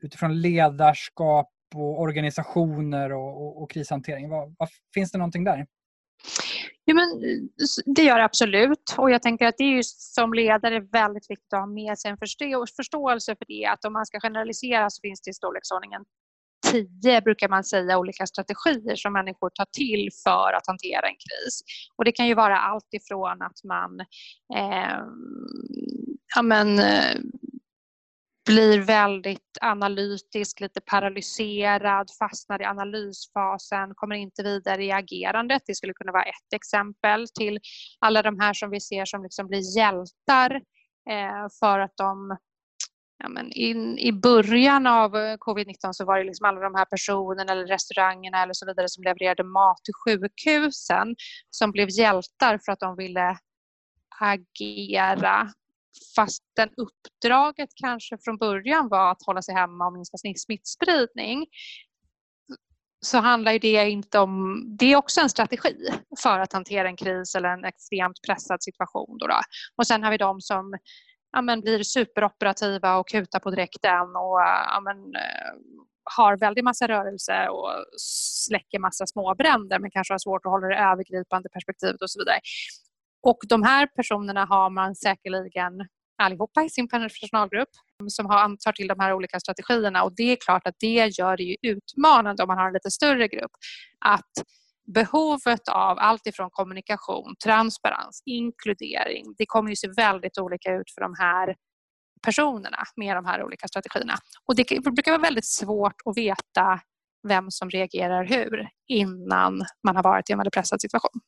utifrån 0.00 0.40
ledarskap 0.40 1.50
och 1.74 2.00
organisationer 2.00 3.12
och, 3.12 3.42
och, 3.42 3.62
och 3.62 3.70
krishantering. 3.70 4.28
Vad, 4.28 4.54
vad, 4.58 4.68
finns 4.94 5.12
det 5.12 5.18
någonting 5.18 5.44
där? 5.44 5.66
Ja, 6.84 6.94
men 6.94 7.08
det 7.86 8.02
gör 8.02 8.18
det 8.18 8.24
absolut. 8.24 8.94
Och 8.98 9.10
jag 9.10 9.22
tänker 9.22 9.46
att 9.46 9.54
det 9.58 9.64
är 9.64 9.76
ju 9.76 9.82
som 9.84 10.34
ledare 10.34 10.80
väldigt 10.80 11.30
viktigt 11.30 11.52
att 11.52 11.60
ha 11.60 11.66
med 11.66 11.98
sig 11.98 12.10
en 12.10 12.18
förstå- 12.18 12.66
förståelse 12.76 13.36
för 13.36 13.44
det. 13.48 13.66
Att 13.66 13.84
om 13.84 13.92
man 13.92 14.06
ska 14.06 14.20
generalisera 14.20 14.90
så 14.90 15.00
finns 15.00 15.22
det 15.22 15.30
i 15.30 15.34
storleksordningen 15.34 16.04
tio, 16.70 17.20
brukar 17.20 17.48
man 17.48 17.64
säga, 17.64 17.98
olika 17.98 18.26
strategier 18.26 18.96
som 18.96 19.12
människor 19.12 19.50
tar 19.50 19.66
till 19.72 20.08
för 20.24 20.52
att 20.52 20.66
hantera 20.66 21.08
en 21.08 21.14
kris. 21.14 21.62
Och 21.96 22.04
det 22.04 22.12
kan 22.12 22.26
ju 22.26 22.34
vara 22.34 22.58
allt 22.58 22.94
ifrån 22.94 23.42
att 23.42 23.64
man 23.64 24.00
eh, 24.56 24.98
ja, 26.36 26.42
men, 26.42 26.78
eh, 26.78 27.16
blir 28.50 28.80
väldigt 28.80 29.58
analytisk, 29.60 30.60
lite 30.60 30.80
paralyserad, 30.80 32.10
fastnar 32.18 32.62
i 32.62 32.64
analysfasen, 32.64 33.94
kommer 33.94 34.16
inte 34.16 34.42
vidare 34.42 34.84
i 34.84 34.92
agerandet. 34.92 35.62
Det 35.66 35.74
skulle 35.74 35.92
kunna 35.92 36.12
vara 36.12 36.22
ett 36.22 36.52
exempel 36.54 37.26
till 37.28 37.58
alla 37.98 38.22
de 38.22 38.40
här 38.40 38.54
som 38.54 38.70
vi 38.70 38.80
ser 38.80 39.04
som 39.04 39.22
liksom 39.22 39.46
blir 39.46 39.76
hjältar 39.76 40.54
eh, 41.10 41.46
för 41.60 41.78
att 41.78 41.96
de 41.96 42.36
Ja, 43.22 43.28
men 43.28 43.52
in, 43.52 43.98
I 43.98 44.12
början 44.12 44.86
av 44.86 45.16
eh, 45.16 45.36
covid-19 45.36 45.92
så 45.92 46.04
var 46.04 46.18
det 46.18 46.24
liksom 46.24 46.46
alla 46.46 46.60
de 46.60 46.74
här 46.74 46.84
personerna 46.84 47.52
eller 47.52 47.66
restaurangerna 47.66 48.42
eller 48.42 48.52
så 48.52 48.66
vidare 48.66 48.88
som 48.88 49.04
levererade 49.04 49.44
mat 49.44 49.84
till 49.84 49.94
sjukhusen 49.94 51.16
som 51.50 51.70
blev 51.70 51.88
hjältar 51.90 52.58
för 52.64 52.72
att 52.72 52.80
de 52.80 52.96
ville 52.96 53.38
agera 54.20 55.52
fastän 56.16 56.70
uppdraget 56.76 57.70
kanske 57.74 58.18
från 58.24 58.36
början 58.36 58.88
var 58.88 59.10
att 59.10 59.22
hålla 59.26 59.42
sig 59.42 59.54
hemma 59.54 59.86
och 59.86 59.92
minska 59.92 60.16
smittspridning 60.18 61.46
så 63.00 63.18
handlar 63.18 63.52
ju 63.52 63.58
det 63.58 63.90
inte 63.90 64.18
om... 64.18 64.64
Det 64.78 64.92
är 64.92 64.96
också 64.96 65.20
en 65.20 65.30
strategi 65.30 65.88
för 66.22 66.38
att 66.38 66.52
hantera 66.52 66.88
en 66.88 66.96
kris 66.96 67.34
eller 67.34 67.48
en 67.48 67.64
extremt 67.64 68.22
pressad 68.26 68.62
situation. 68.62 69.18
Då 69.18 69.26
då. 69.26 69.40
Och 69.76 69.86
sen 69.86 70.02
har 70.02 70.10
vi 70.10 70.16
de 70.16 70.40
som 70.40 70.78
ja, 71.32 71.42
men 71.42 71.60
blir 71.60 71.82
superoperativa 71.82 72.96
och 72.96 73.08
kutar 73.08 73.38
på 73.38 73.50
direkten 73.50 74.00
och 74.00 74.40
ja, 74.40 74.80
men, 74.84 74.96
eh, 74.96 75.52
har 76.16 76.36
väldigt 76.36 76.64
massa 76.64 76.88
rörelse 76.88 77.48
och 77.48 77.70
släcker 78.46 78.78
massa 78.78 79.06
småbränder 79.06 79.78
men 79.78 79.90
kanske 79.90 80.14
har 80.14 80.18
svårt 80.18 80.46
att 80.46 80.52
hålla 80.52 80.66
det 80.66 80.76
övergripande 80.76 81.48
perspektivet 81.48 82.02
och 82.02 82.10
så 82.10 82.20
vidare. 82.20 82.40
Och 83.22 83.38
de 83.48 83.62
här 83.62 83.86
personerna 83.86 84.44
har 84.44 84.70
man 84.70 84.94
säkerligen 84.94 85.72
allihopa 86.22 86.62
i 86.64 86.70
sin 86.70 86.88
personalgrupp 86.88 87.68
som 88.08 88.26
har, 88.26 88.56
tar 88.64 88.72
till 88.72 88.88
de 88.88 89.00
här 89.00 89.12
olika 89.12 89.40
strategierna 89.40 90.02
och 90.02 90.14
det 90.16 90.32
är 90.32 90.36
klart 90.36 90.66
att 90.66 90.74
det 90.78 91.18
gör 91.18 91.36
det 91.36 91.42
ju 91.42 91.56
utmanande 91.62 92.42
om 92.42 92.46
man 92.46 92.58
har 92.58 92.66
en 92.66 92.72
lite 92.72 92.90
större 92.90 93.28
grupp 93.28 93.50
att 94.04 94.30
behovet 94.94 95.68
av 95.68 95.98
allt 95.98 96.26
ifrån 96.26 96.48
kommunikation, 96.50 97.34
transparens, 97.44 98.22
inkludering, 98.26 99.24
det 99.38 99.46
kommer 99.46 99.70
ju 99.70 99.76
se 99.76 99.88
väldigt 99.96 100.38
olika 100.38 100.74
ut 100.74 100.90
för 100.94 101.00
de 101.00 101.14
här 101.18 101.54
personerna 102.22 102.78
med 102.96 103.16
de 103.16 103.24
här 103.24 103.44
olika 103.44 103.68
strategierna. 103.68 104.14
Och 104.48 104.56
det 104.56 104.82
brukar 104.82 105.12
vara 105.12 105.22
väldigt 105.22 105.46
svårt 105.46 105.96
att 106.04 106.16
veta 106.16 106.80
vem 107.28 107.50
som 107.50 107.70
reagerar 107.70 108.24
hur 108.24 108.68
innan 108.88 109.62
man 109.86 109.96
har 109.96 110.02
varit 110.02 110.30
i 110.30 110.32
en 110.32 110.38
väldigt 110.38 110.54
pressad 110.54 110.80
situation. 110.80 111.20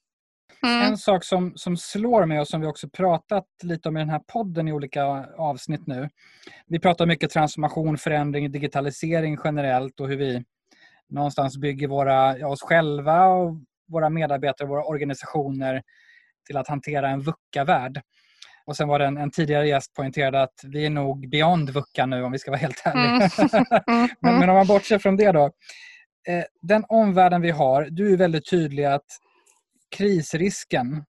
Mm. 0.67 0.83
En 0.83 0.99
sak 0.99 1.25
som, 1.25 1.53
som 1.57 1.77
slår 1.77 2.27
mig 2.27 2.41
och 2.41 2.49
som 2.49 2.61
vi 2.61 2.67
också 2.67 2.89
pratat 2.89 3.47
lite 3.63 3.89
om 3.89 3.97
i 3.97 4.01
den 4.01 4.11
här 4.11 4.23
podden 4.27 4.69
i 4.69 4.73
olika 4.73 5.05
avsnitt 5.39 5.87
nu. 5.87 6.09
Vi 6.67 6.79
pratar 6.79 7.07
mycket 7.07 7.31
transformation, 7.31 7.99
förändring, 7.99 8.53
digitalisering 8.53 9.39
generellt 9.45 10.01
och 10.01 10.09
hur 10.09 10.17
vi 10.17 10.45
någonstans 11.09 11.57
bygger 11.57 11.89
våra, 11.89 12.39
ja, 12.39 12.49
oss 12.49 12.63
själva 12.63 13.27
och 13.27 13.57
våra 13.89 14.11
medarbetare, 14.11 14.69
våra 14.69 14.85
organisationer 14.85 15.83
till 16.47 16.57
att 16.57 16.69
hantera 16.69 17.09
en 17.11 17.21
VUCA-värld. 17.21 18.03
Och 18.65 18.77
sen 18.77 18.89
var 18.89 18.99
det 18.99 19.05
en, 19.05 19.17
en 19.17 19.31
tidigare 19.31 19.69
gäst 19.69 19.95
poängterade 19.95 20.43
att 20.43 20.61
vi 20.65 20.87
är 20.87 20.91
nog 20.91 21.29
beyond 21.31 21.71
VUCA 21.71 22.07
nu 22.07 22.23
om 22.23 22.33
vi 22.33 22.39
ska 22.39 22.51
vara 22.51 22.61
helt 22.61 22.83
ärliga. 22.85 23.05
Mm. 23.05 23.29
Mm. 23.89 24.09
men, 24.21 24.39
men, 24.39 24.49
om 24.49 24.57
man 24.57 24.67
bortser 24.67 24.99
från 24.99 25.17
det 25.17 25.33
då. 25.33 25.45
Eh, 26.29 26.45
den 26.63 26.85
omvärlden 26.89 27.41
vi 27.41 27.51
har, 27.51 27.89
du 27.91 28.13
är 28.13 28.17
väldigt 28.17 28.51
tydlig 28.51 28.85
att 28.85 29.07
krisrisken 29.93 31.05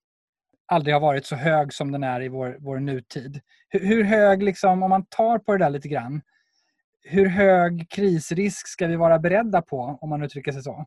aldrig 0.66 0.96
har 0.96 1.02
varit 1.02 1.26
så 1.26 1.36
hög 1.36 1.74
som 1.74 1.92
den 1.92 2.04
är 2.04 2.22
i 2.22 2.28
vår, 2.28 2.58
vår 2.60 2.80
nutid. 2.80 3.42
Hur, 3.70 3.80
hur 3.80 4.04
hög, 4.04 4.44
liksom, 4.44 4.84
om 4.84 4.90
man 4.90 5.06
tar 5.06 5.40
på 5.40 5.52
det 5.52 5.66
där 5.66 5.70
lite 5.70 5.88
grann, 5.88 6.22
hur 7.02 7.26
hög 7.26 7.88
krisrisk 7.90 8.68
ska 8.68 8.88
vi 8.88 8.96
vara 8.96 9.20
beredda 9.20 9.62
på, 9.62 9.98
om 10.02 10.10
man 10.10 10.24
uttrycker 10.24 10.52
sig 10.52 10.64
så, 10.64 10.86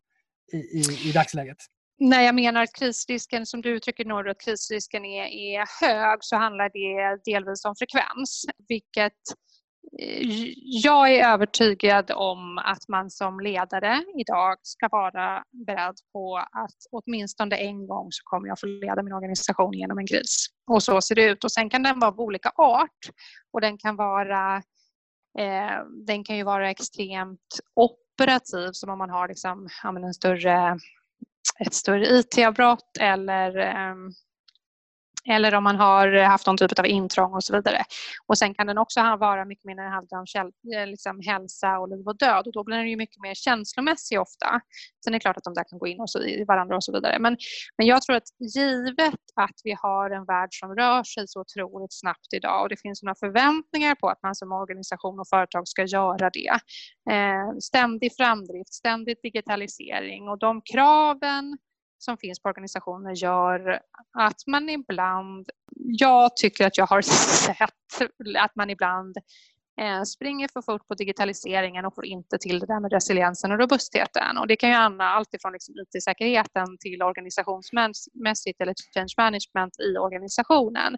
i, 0.53 0.57
i, 0.57 1.09
i 1.09 1.13
dagsläget? 1.13 1.57
När 1.99 2.23
jag 2.23 2.35
menar 2.35 2.63
att 2.63 2.75
krisrisken, 2.75 3.47
som 3.47 3.61
du 3.61 3.71
uttrycker 3.71 4.05
Norr, 4.05 4.29
att 4.29 4.41
krisrisken 4.41 5.05
är, 5.05 5.25
är 5.25 5.87
hög 5.87 6.19
så 6.21 6.37
handlar 6.37 6.71
det 6.73 7.21
delvis 7.33 7.65
om 7.65 7.75
frekvens, 7.79 8.45
vilket 8.69 9.13
eh, 9.13 9.46
jag 10.63 11.15
är 11.15 11.33
övertygad 11.33 12.11
om 12.11 12.59
att 12.59 12.89
man 12.89 13.11
som 13.11 13.41
ledare 13.41 14.05
idag 14.19 14.57
ska 14.63 14.89
vara 14.89 15.45
beredd 15.67 15.95
på 16.13 16.37
att 16.37 16.77
åtminstone 16.91 17.57
en 17.57 17.87
gång 17.87 18.09
så 18.11 18.21
kommer 18.25 18.49
jag 18.49 18.61
få 18.61 18.67
leda 18.67 19.03
min 19.03 19.13
organisation 19.13 19.73
genom 19.73 19.99
en 19.99 20.07
kris. 20.07 20.47
Och 20.71 20.83
så 20.83 21.01
ser 21.01 21.15
det 21.15 21.25
ut. 21.25 21.45
Och 21.45 21.53
sen 21.53 21.71
kan 21.71 21.83
den 21.83 22.01
vara 22.01 22.11
av 22.11 22.21
olika 22.21 22.53
art 22.57 23.11
och 23.53 23.61
den 23.61 23.79
kan 23.79 23.97
vara 23.97 24.57
eh, 25.39 25.85
den 26.07 26.25
kan 26.25 26.37
ju 26.37 26.43
vara 26.43 26.71
extremt 26.71 27.61
operativ 27.75 28.71
som 28.73 28.91
om 28.91 28.99
man 28.99 29.11
har 29.11 29.29
liksom, 29.29 29.69
en 29.85 30.15
större 30.15 30.79
ett 31.59 31.75
större 31.75 32.07
IT-avbrott 32.07 32.97
eller 33.01 33.59
eh, 33.59 33.95
eller 35.29 35.55
om 35.55 35.65
man 35.65 35.77
har 35.77 36.23
haft 36.23 36.47
någon 36.47 36.57
typ 36.57 36.79
av 36.79 36.87
intrång 36.87 37.35
och 37.35 37.45
så 37.45 37.57
vidare. 37.57 37.85
Och 38.27 38.39
sen 38.39 38.55
kan 38.55 38.67
den 38.67 38.79
också 38.79 39.01
vara 39.01 39.45
mycket 39.45 39.65
mer 39.65 39.75
när 39.75 39.85
det 39.85 39.91
handlar 39.91 40.19
om 40.19 40.53
eh, 40.77 40.87
liksom 40.87 41.21
hälsa 41.21 41.79
och 41.79 41.89
liv 41.89 42.07
och 42.07 42.19
död 42.19 42.47
och 42.47 42.53
då 42.53 42.65
blir 42.65 42.77
den 42.77 42.89
ju 42.89 42.97
mycket 42.97 43.23
mer 43.23 43.35
känslomässig 43.35 44.21
ofta. 44.21 44.61
Sen 45.05 45.15
är 45.15 45.19
det 45.19 45.21
klart 45.21 45.37
att 45.37 45.45
de 45.45 45.55
där 45.55 45.65
kan 45.69 45.79
gå 45.79 45.87
in 45.87 46.01
och 46.01 46.11
så, 46.11 46.23
i 46.23 46.45
varandra 46.45 46.77
och 46.77 46.85
så 46.85 46.93
vidare. 46.93 47.19
Men, 47.19 47.37
men 47.79 47.87
jag 47.87 48.03
tror 48.03 48.17
att 48.17 48.29
givet 48.57 49.15
att 49.35 49.61
vi 49.65 49.77
har 49.83 50.11
en 50.11 50.25
värld 50.25 50.49
som 50.51 50.75
rör 50.75 51.03
sig 51.03 51.29
så 51.29 51.41
otroligt 51.41 51.93
snabbt 51.93 52.33
idag 52.35 52.63
och 52.63 52.69
det 52.69 52.77
finns 52.77 53.03
några 53.03 53.15
förväntningar 53.15 53.95
på 53.95 54.09
att 54.09 54.23
man 54.23 54.35
som 54.35 54.53
organisation 54.53 55.21
och 55.21 55.29
företag 55.29 55.69
ska 55.69 55.85
göra 55.85 56.31
det. 56.31 56.59
Eh, 57.11 57.59
ständig 57.61 58.17
framdrift, 58.17 58.75
ständig 58.75 59.17
digitalisering 59.23 60.29
och 60.29 60.39
de 60.39 60.63
kraven 60.63 61.59
som 61.99 62.19
finns 62.19 62.43
på 62.43 62.49
organisationer 62.49 63.13
gör 63.15 63.81
att 64.19 64.47
man 64.47 64.69
ibland, 64.69 65.51
jag 65.77 66.37
tycker 66.37 66.67
att 66.67 66.79
jag 66.79 66.87
har 66.87 67.03
sett 67.47 68.11
att 68.39 68.57
man 68.57 68.71
ibland 68.71 69.17
eh, 69.81 70.03
springer 70.03 70.49
för 70.53 70.63
fort 70.63 70.89
på 70.89 70.95
digitaliseringen 70.95 71.85
och 71.85 71.95
får 71.95 72.07
inte 72.07 72.39
till 72.39 72.59
det 72.61 72.67
där 72.67 72.81
med 72.81 72.93
resiliensen 72.93 73.53
och 73.53 73.59
robustheten. 73.59 74.39
Och 74.39 74.47
det 74.47 74.57
kan 74.57 74.71
ju 74.71 74.77
handla 74.77 75.05
alltifrån 75.05 75.53
liksom 75.53 75.75
IT-säkerheten 75.75 76.79
till 76.81 77.03
organisationsmässigt 77.03 78.61
eller 78.61 78.75
change 78.95 79.15
management 79.17 79.81
i 79.81 79.99
organisationen. 79.99 80.97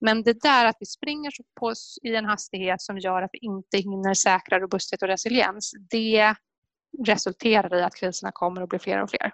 Men 0.00 0.22
det 0.22 0.42
där 0.42 0.66
att 0.66 0.76
vi 0.80 0.86
springer 0.86 1.30
på 1.60 1.72
i 2.02 2.16
en 2.16 2.24
hastighet 2.24 2.82
som 2.82 2.98
gör 2.98 3.22
att 3.22 3.30
vi 3.32 3.38
inte 3.38 3.78
hinner 3.78 4.14
säkra 4.14 4.60
robusthet 4.60 5.02
och 5.02 5.08
resiliens, 5.08 5.72
det 5.90 6.34
resulterar 7.06 7.78
i 7.78 7.82
att 7.82 7.94
kriserna 7.94 8.32
kommer 8.32 8.62
att 8.62 8.68
bli 8.68 8.78
fler 8.78 9.02
och 9.02 9.10
fler. 9.10 9.32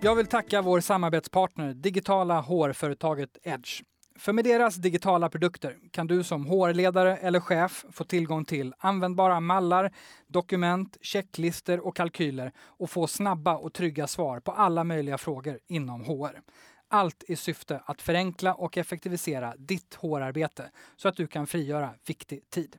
Jag 0.00 0.14
vill 0.14 0.26
tacka 0.26 0.62
vår 0.62 0.80
samarbetspartner, 0.80 1.74
digitala 1.74 2.40
hårföretaget 2.40 3.38
Edge. 3.42 3.82
För 4.18 4.32
med 4.32 4.44
deras 4.44 4.76
digitala 4.76 5.28
produkter 5.28 5.76
kan 5.90 6.06
du 6.06 6.24
som 6.24 6.46
HR-ledare 6.46 7.16
eller 7.16 7.40
chef 7.40 7.84
få 7.92 8.04
tillgång 8.04 8.44
till 8.44 8.74
användbara 8.78 9.40
mallar, 9.40 9.92
dokument, 10.26 10.96
checklister 11.00 11.86
och 11.86 11.96
kalkyler 11.96 12.52
och 12.58 12.90
få 12.90 13.06
snabba 13.06 13.56
och 13.56 13.72
trygga 13.72 14.06
svar 14.06 14.40
på 14.40 14.52
alla 14.52 14.84
möjliga 14.84 15.18
frågor 15.18 15.58
inom 15.68 16.04
HR. 16.04 16.40
Allt 16.88 17.24
i 17.28 17.36
syfte 17.36 17.82
att 17.84 18.02
förenkla 18.02 18.54
och 18.54 18.78
effektivisera 18.78 19.54
ditt 19.58 19.94
HR-arbete 19.94 20.70
så 20.96 21.08
att 21.08 21.16
du 21.16 21.26
kan 21.26 21.46
frigöra 21.46 21.90
viktig 22.06 22.50
tid. 22.50 22.76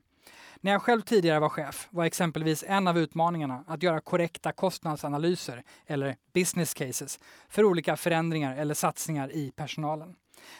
När 0.61 0.71
jag 0.71 0.81
själv 0.81 1.01
tidigare 1.01 1.39
var 1.39 1.49
chef 1.49 1.87
var 1.91 2.05
exempelvis 2.05 2.63
en 2.67 2.87
av 2.87 2.97
utmaningarna 2.97 3.63
att 3.67 3.83
göra 3.83 4.01
korrekta 4.01 4.51
kostnadsanalyser 4.51 5.63
eller 5.85 6.15
business 6.33 6.73
cases 6.73 7.19
för 7.49 7.63
olika 7.63 7.97
förändringar 7.97 8.57
eller 8.57 8.73
satsningar 8.73 9.31
i 9.31 9.51
personalen. 9.51 10.15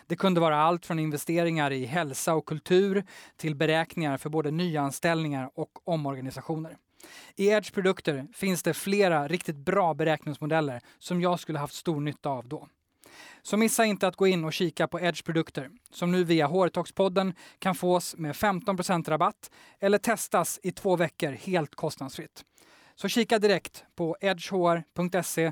Det 0.08 0.16
kunde 0.16 0.40
vara 0.40 0.58
allt 0.62 0.86
från 0.86 1.00
investeringar 1.00 1.72
i 1.72 1.86
hälsa 1.86 2.34
och 2.34 2.46
kultur 2.46 3.06
till 3.36 3.56
beräkningar 3.56 4.18
för 4.18 4.30
både 4.30 4.52
nyanställningar 4.52 5.52
och 5.56 5.72
omorganisationer. 5.84 6.78
I 7.36 7.48
Edge 7.48 7.74
produkter 7.74 8.28
finns 8.34 8.64
det 8.64 8.74
flera 8.74 9.28
riktigt 9.28 9.56
bra 9.56 9.94
beräkningsmodeller 9.94 10.82
som 11.00 11.22
jag 11.22 11.40
skulle 11.40 11.60
haft 11.60 11.74
stor 11.74 12.02
nytta 12.02 12.30
av 12.30 12.48
då. 12.48 12.68
Så 13.42 13.58
missa 13.58 13.86
inte 13.86 14.08
att 14.08 14.16
gå 14.16 14.28
in 14.28 14.46
och 14.46 14.54
kika 14.54 14.88
på 14.88 15.00
Edge 15.00 15.24
produkter 15.24 15.70
som 15.92 16.12
nu 16.12 16.24
via 16.24 16.48
HR-talks-podden 16.48 17.34
kan 17.60 17.76
fås 17.76 18.16
med 18.18 18.36
15 18.36 18.78
rabatt 19.08 19.52
eller 19.80 19.98
testas 19.98 20.60
i 20.64 20.72
två 20.72 20.96
veckor 20.96 21.32
helt 21.32 21.76
kostnadsfritt. 21.76 22.44
Så 22.96 23.08
kika 23.08 23.40
direkt 23.40 23.86
på 23.96 24.18
edgehr.se 24.22 25.52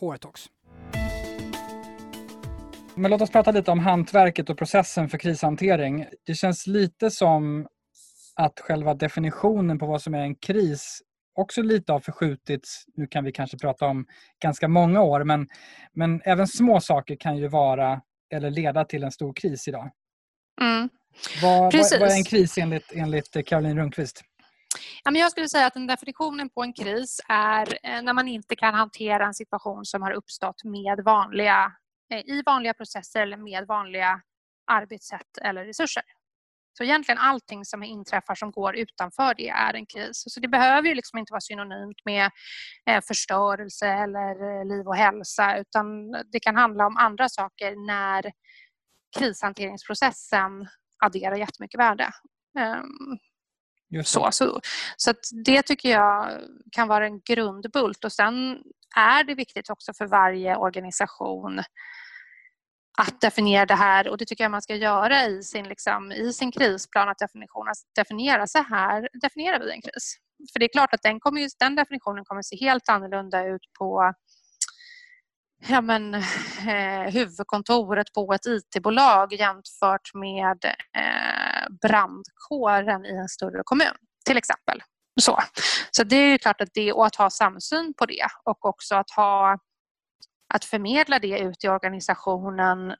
hrtalks. 0.00 0.50
Men 2.94 3.10
låt 3.10 3.22
oss 3.22 3.30
prata 3.30 3.50
lite 3.50 3.70
om 3.70 3.78
hantverket 3.78 4.50
och 4.50 4.58
processen 4.58 5.08
för 5.08 5.18
krishantering. 5.18 6.06
Det 6.26 6.34
känns 6.34 6.66
lite 6.66 7.10
som 7.10 7.66
att 8.34 8.60
själva 8.60 8.94
definitionen 8.94 9.78
på 9.78 9.86
vad 9.86 10.02
som 10.02 10.14
är 10.14 10.18
en 10.18 10.34
kris 10.34 11.02
också 11.38 11.62
lite 11.62 11.92
har 11.92 12.00
förskjutits. 12.00 12.84
Nu 12.94 13.06
kan 13.06 13.24
vi 13.24 13.32
kanske 13.32 13.58
prata 13.58 13.86
om 13.86 14.06
ganska 14.42 14.68
många 14.68 15.02
år, 15.02 15.24
men, 15.24 15.48
men 15.92 16.22
även 16.24 16.48
små 16.48 16.80
saker 16.80 17.16
kan 17.16 17.36
ju 17.36 17.48
vara 17.48 18.00
eller 18.34 18.50
leda 18.50 18.84
till 18.84 19.04
en 19.04 19.12
stor 19.12 19.32
kris 19.34 19.68
idag. 19.68 19.90
Mm. 20.60 20.88
Vad, 21.42 21.74
vad, 21.74 22.00
vad, 22.00 22.10
är 22.10 22.16
en 22.16 22.24
kris 22.24 22.58
enligt, 22.58 22.92
enligt 22.94 23.46
Caroline 23.46 23.78
Rundqvist? 23.78 24.22
jag 25.04 25.30
skulle 25.30 25.48
säga 25.48 25.66
att 25.66 25.74
den 25.74 25.86
definitionen 25.86 26.48
på 26.50 26.62
en 26.62 26.72
kris 26.72 27.20
är 27.28 27.78
eh, 27.82 28.02
när 28.02 28.12
man 28.12 28.28
inte 28.28 28.56
kan 28.56 28.74
hantera 28.74 29.26
en 29.26 29.34
situation 29.34 29.84
som 29.84 30.02
har 30.02 30.12
uppstått 30.12 30.64
med 30.64 31.04
vanliga, 31.04 31.72
eh, 32.12 32.18
i 32.18 32.42
vanliga 32.46 32.74
processer 32.74 33.22
eller 33.22 33.36
med 33.36 33.66
vanliga 33.66 34.20
arbetssätt 34.66 35.38
eller 35.42 35.64
resurser. 35.64 36.02
Så 36.78 36.84
egentligen 36.84 37.18
allting 37.18 37.64
som 37.64 37.82
inträffar 37.82 38.34
som 38.34 38.50
går 38.50 38.76
utanför 38.76 39.34
det 39.34 39.48
är 39.48 39.74
en 39.74 39.86
kris. 39.86 40.22
Så 40.26 40.40
det 40.40 40.48
behöver 40.48 40.88
ju 40.88 40.94
liksom 40.94 41.18
inte 41.18 41.32
vara 41.32 41.40
synonymt 41.40 42.04
med 42.04 42.30
eh, 42.90 43.00
förstörelse 43.08 43.86
eller 43.86 44.60
eh, 44.60 44.66
liv 44.66 44.86
och 44.86 44.96
hälsa 44.96 45.58
utan 45.58 46.10
det 46.32 46.40
kan 46.40 46.56
handla 46.56 46.86
om 46.86 46.96
andra 46.96 47.28
saker 47.28 47.86
när 47.86 48.32
krishanteringsprocessen 49.18 50.68
adderar 51.04 51.36
jättemycket 51.36 51.80
värde. 51.80 52.10
Ehm, 52.58 54.04
så, 54.04 54.28
så, 54.30 54.60
så 54.96 55.12
det 55.44 55.62
tycker 55.62 55.90
jag 55.90 56.40
kan 56.72 56.88
vara 56.88 57.06
en 57.06 57.20
grundbult 57.20 58.04
och 58.04 58.12
sen 58.12 58.62
är 58.96 59.24
det 59.24 59.34
viktigt 59.34 59.70
också 59.70 59.92
för 59.94 60.06
varje 60.06 60.56
organisation 60.56 61.62
att 62.98 63.20
definiera 63.20 63.66
det 63.66 63.74
här 63.74 64.08
och 64.08 64.18
det 64.18 64.24
tycker 64.24 64.44
jag 64.44 64.50
man 64.50 64.62
ska 64.62 64.74
göra 64.74 65.24
i 65.24 65.42
sin, 65.42 65.68
liksom, 65.68 66.12
i 66.12 66.32
sin 66.32 66.52
krisplan, 66.52 67.08
att 67.08 67.18
definition, 67.18 67.66
definiera 67.94 68.46
så 68.46 68.62
här 68.62 69.08
definierar 69.22 69.60
vi 69.60 69.70
en 69.70 69.82
kris. 69.82 70.16
För 70.52 70.58
det 70.58 70.66
är 70.66 70.72
klart 70.72 70.94
att 70.94 71.02
den, 71.02 71.20
kommer 71.20 71.48
den 71.58 71.76
definitionen 71.76 72.24
kommer 72.24 72.42
se 72.42 72.56
helt 72.56 72.88
annorlunda 72.88 73.46
ut 73.46 73.62
på 73.78 74.12
ja, 75.66 75.80
men, 75.80 76.14
eh, 76.14 77.12
huvudkontoret 77.12 78.12
på 78.12 78.32
ett 78.32 78.46
IT-bolag 78.46 79.32
jämfört 79.32 80.14
med 80.14 80.64
eh, 80.96 81.68
brandkåren 81.82 83.06
i 83.06 83.16
en 83.16 83.28
större 83.28 83.62
kommun 83.64 83.96
till 84.26 84.36
exempel. 84.36 84.82
Så, 85.20 85.38
så 85.90 86.04
det 86.04 86.16
är 86.16 86.38
klart 86.38 86.60
att 86.60 86.74
det, 86.74 86.92
och 86.92 87.06
att 87.06 87.16
ha 87.16 87.30
samsyn 87.30 87.94
på 87.98 88.06
det 88.06 88.26
och 88.44 88.66
också 88.66 88.94
att 88.94 89.10
ha 89.10 89.58
att 90.54 90.64
förmedla 90.64 91.18
det 91.18 91.38
ut 91.38 91.64
i 91.64 91.68
organisationen 91.68 92.90
eh, 92.90 92.96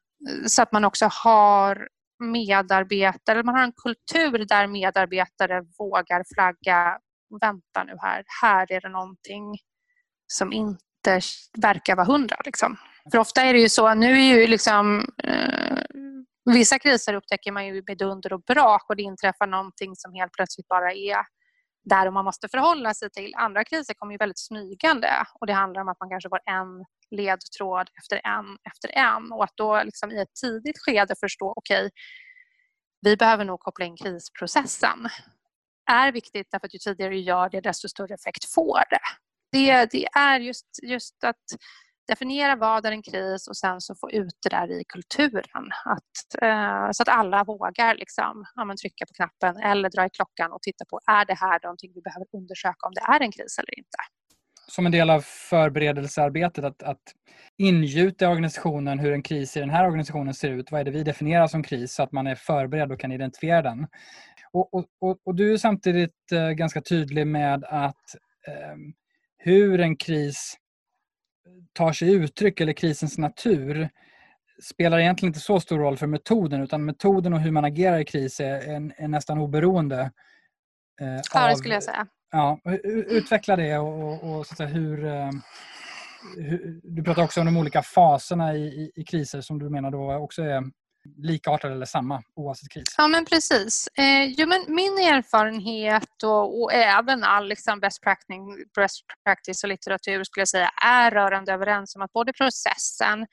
så 0.47 0.63
att 0.63 0.73
man 0.73 0.85
också 0.85 1.09
har 1.25 1.89
medarbetare, 2.19 3.43
man 3.43 3.55
har 3.55 3.63
en 3.63 3.73
kultur 3.73 4.45
där 4.45 4.67
medarbetare 4.67 5.63
vågar 5.79 6.25
flagga 6.35 6.99
vänta 7.41 7.85
nu 7.85 7.97
här, 8.03 8.25
här 8.43 8.73
är 8.73 8.81
det 8.81 8.89
någonting 8.89 9.55
som 10.27 10.53
inte 10.53 11.21
verkar 11.59 11.97
vara 11.97 12.07
hundra. 12.07 12.37
Liksom. 12.45 12.77
För 13.11 13.19
ofta 13.19 13.43
är 13.43 13.53
det 13.53 13.61
ju 13.61 13.69
så, 13.69 13.95
nu 13.95 14.13
är 14.13 14.39
ju 14.39 14.47
liksom 14.47 15.09
eh, 15.25 15.79
vissa 16.55 16.79
kriser 16.79 17.15
upptäcker 17.15 17.53
man 17.53 17.67
ju 17.67 17.83
med 17.87 17.99
dunder 17.99 18.33
och 18.33 18.43
brak 18.43 18.85
och 18.89 18.97
det 18.97 19.03
inträffar 19.03 19.47
någonting 19.47 19.97
som 19.97 20.15
helt 20.15 20.33
plötsligt 20.33 20.69
bara 20.69 20.93
är 20.93 21.17
där 21.89 22.11
man 22.11 22.25
måste 22.25 22.49
förhålla 22.49 22.95
sig 22.95 23.11
till. 23.11 23.35
Andra 23.37 23.65
kriser 23.65 23.95
kommer 23.95 24.13
ju 24.13 24.19
väldigt 24.19 24.39
smygande 24.39 25.11
och 25.41 25.47
det 25.47 25.53
handlar 25.53 25.81
om 25.83 25.89
att 25.89 26.01
man 26.01 26.11
kanske 26.11 26.29
får 26.29 26.41
en 26.45 26.85
ledtråd 27.11 27.91
efter 27.99 28.21
en 28.25 28.59
efter 28.65 28.91
en 28.99 29.33
och 29.33 29.45
att 29.45 29.57
då 29.57 29.83
liksom 29.83 30.11
i 30.11 30.21
ett 30.21 30.35
tidigt 30.43 30.79
skede 30.79 31.15
förstå 31.21 31.53
okej, 31.57 31.87
okay, 31.87 31.91
vi 33.01 33.17
behöver 33.17 33.45
nog 33.45 33.61
koppla 33.61 33.85
in 33.85 33.97
krisprocessen. 33.97 35.09
är 35.91 36.13
viktigt 36.13 36.49
därför 36.51 36.67
att 36.67 36.75
ju 36.75 36.79
tidigare 36.79 37.11
du 37.11 37.21
gör 37.21 37.49
det 37.49 37.61
desto 37.61 37.89
större 37.89 38.15
effekt 38.15 38.55
får 38.55 38.83
det. 38.91 39.01
Det, 39.53 39.91
det 39.91 40.07
är 40.07 40.41
just, 40.41 40.67
just 40.83 41.25
att 41.25 41.45
definiera 42.09 42.57
vad 42.57 42.87
är 42.87 42.93
en 42.93 43.03
kris 43.03 43.49
och 43.49 43.57
sen 43.57 43.81
så 43.81 43.95
få 43.95 44.11
ut 44.11 44.35
det 44.43 44.49
där 44.49 44.71
i 44.71 44.85
kulturen. 44.89 45.65
Att, 45.85 46.43
eh, 46.43 46.89
så 46.93 47.03
att 47.03 47.09
alla 47.09 47.45
vågar 47.45 47.95
liksom, 47.95 48.45
ja, 48.55 48.75
trycka 48.83 49.07
på 49.07 49.15
knappen 49.15 49.57
eller 49.63 49.91
dra 49.91 50.07
i 50.07 50.11
klockan 50.11 50.53
och 50.53 50.63
titta 50.63 50.85
på 50.91 51.01
är 51.07 51.25
det 51.25 51.35
här 51.35 51.61
någonting 51.63 51.93
vi 51.95 52.01
behöver 52.01 52.27
undersöka 52.33 52.87
om 52.87 52.93
det 52.95 53.01
är 53.01 53.21
en 53.21 53.33
kris 53.33 53.59
eller 53.59 53.79
inte. 53.79 53.99
Som 54.69 54.87
en 54.87 54.93
del 54.93 55.11
av 55.11 55.21
förberedelsearbetet 55.21 56.65
att, 56.65 56.83
att 56.83 57.03
ingjuta 57.57 58.25
i 58.25 58.29
organisationen 58.29 58.99
hur 58.99 59.13
en 59.13 59.23
kris 59.23 59.57
i 59.57 59.61
den 59.61 59.71
här 59.71 59.87
organisationen 59.87 60.35
ser 60.35 60.51
ut. 60.51 60.73
Vad 60.73 60.81
är 60.81 60.85
det 60.85 60.91
vi 60.91 61.03
definierar 61.03 61.47
som 61.47 61.63
kris 61.63 61.95
så 61.95 62.03
att 62.03 62.13
man 62.13 62.27
är 62.27 62.35
förberedd 62.35 62.93
och 62.93 63.01
kan 63.01 63.13
identifiera 63.13 63.63
den. 63.63 63.87
Och, 64.53 64.75
och, 64.75 64.85
och, 65.01 65.19
och 65.25 65.35
du 65.35 65.53
är 65.53 65.57
samtidigt 65.57 66.33
eh, 66.33 66.51
ganska 66.51 66.81
tydlig 66.81 67.27
med 67.27 67.65
att 67.65 68.15
eh, 68.49 68.77
hur 69.37 69.81
en 69.81 69.97
kris 69.97 70.57
tar 71.73 71.93
sig 71.93 72.13
uttryck 72.13 72.61
eller 72.61 72.73
krisens 72.73 73.19
natur 73.19 73.89
spelar 74.63 74.99
egentligen 74.99 75.31
inte 75.31 75.41
så 75.41 75.61
stor 75.61 75.79
roll 75.79 75.97
för 75.97 76.07
metoden 76.07 76.63
utan 76.63 76.85
metoden 76.85 77.33
och 77.33 77.41
hur 77.41 77.51
man 77.51 77.65
agerar 77.65 77.99
i 77.99 78.05
kris 78.05 78.41
är, 78.41 78.55
är, 78.55 78.95
är 78.97 79.09
nästan 79.09 79.39
oberoende. 79.39 80.11
Eh, 81.01 81.21
ja, 81.35 81.49
det 81.49 81.57
skulle 81.57 81.75
jag 81.75 81.83
säga. 81.83 82.07
Ja, 82.31 82.61
utveckla 82.85 83.57
det 83.57 83.79
och, 83.79 84.03
och, 84.03 84.39
och 84.39 84.47
så 84.47 84.55
säga, 84.55 84.69
hur, 84.69 85.07
eh, 85.07 85.31
hur, 86.37 86.81
Du 86.83 87.03
pratar 87.03 87.25
också 87.25 87.41
om 87.41 87.47
de 87.47 87.57
olika 87.57 87.83
faserna 87.83 88.55
i, 88.55 88.65
i, 88.67 88.93
i 88.95 89.05
kriser 89.05 89.41
som 89.41 89.59
du 89.59 89.71
menar 89.71 89.91
då 89.91 90.13
också 90.15 90.43
är 90.43 90.63
likartade 91.17 91.75
eller 91.75 91.87
samma 91.87 92.23
oavsett 92.35 92.71
kris? 92.71 92.95
Ja 92.99 93.09
men 93.09 93.25
precis. 93.25 93.89
Eh, 93.99 94.25
jo, 94.25 94.47
men 94.47 94.65
min 94.69 94.93
erfarenhet 94.93 96.23
och, 96.25 96.63
och 96.63 96.73
även 96.73 97.25
all 97.25 97.49
liksom 97.49 97.81
best, 97.81 98.03
practice, 98.03 98.67
best 98.77 99.05
practice 99.25 99.65
och 99.65 99.69
litteratur 99.69 100.25
skulle 100.25 100.41
jag 100.41 100.49
säga 100.49 100.71
är 100.85 101.11
rörande 101.11 101.53
överens 101.53 101.97
om 101.97 102.03
att 102.03 102.13
både 102.13 102.33
processen 102.33 103.27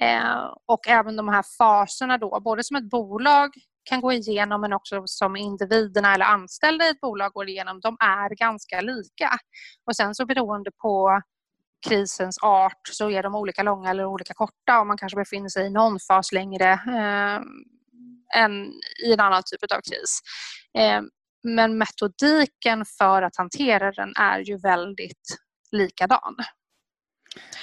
eh, 0.00 0.52
och 0.66 0.88
även 0.88 1.16
de 1.16 1.28
här 1.28 1.44
faserna 1.58 2.18
då, 2.18 2.40
både 2.40 2.64
som 2.64 2.76
ett 2.76 2.90
bolag 2.90 3.50
kan 3.88 4.00
gå 4.00 4.12
igenom 4.12 4.60
men 4.60 4.72
också 4.72 5.02
som 5.04 5.36
individerna 5.36 6.14
eller 6.14 6.24
anställda 6.24 6.84
i 6.84 6.90
ett 6.90 7.00
bolag 7.00 7.32
går 7.32 7.48
igenom, 7.48 7.80
de 7.80 7.96
är 8.00 8.34
ganska 8.34 8.80
lika. 8.80 9.30
Och 9.86 9.96
sen 9.96 10.14
så 10.14 10.26
beroende 10.26 10.70
på 10.82 11.22
krisens 11.88 12.38
art 12.42 12.88
så 12.90 13.10
är 13.10 13.22
de 13.22 13.34
olika 13.34 13.62
långa 13.62 13.90
eller 13.90 14.04
olika 14.04 14.34
korta 14.34 14.80
och 14.80 14.86
man 14.86 14.96
kanske 14.96 15.16
befinner 15.16 15.48
sig 15.48 15.66
i 15.66 15.70
någon 15.70 15.98
fas 16.08 16.32
längre 16.32 16.72
eh, 16.72 17.40
än 18.42 18.72
i 19.06 19.12
en 19.12 19.20
annan 19.20 19.42
typ 19.46 19.72
av 19.72 19.80
kris. 19.80 20.20
Eh, 20.78 21.00
men 21.42 21.78
metodiken 21.78 22.84
för 22.98 23.22
att 23.22 23.36
hantera 23.36 23.92
den 23.92 24.12
är 24.16 24.38
ju 24.38 24.58
väldigt 24.58 25.38
likadan. 25.72 26.36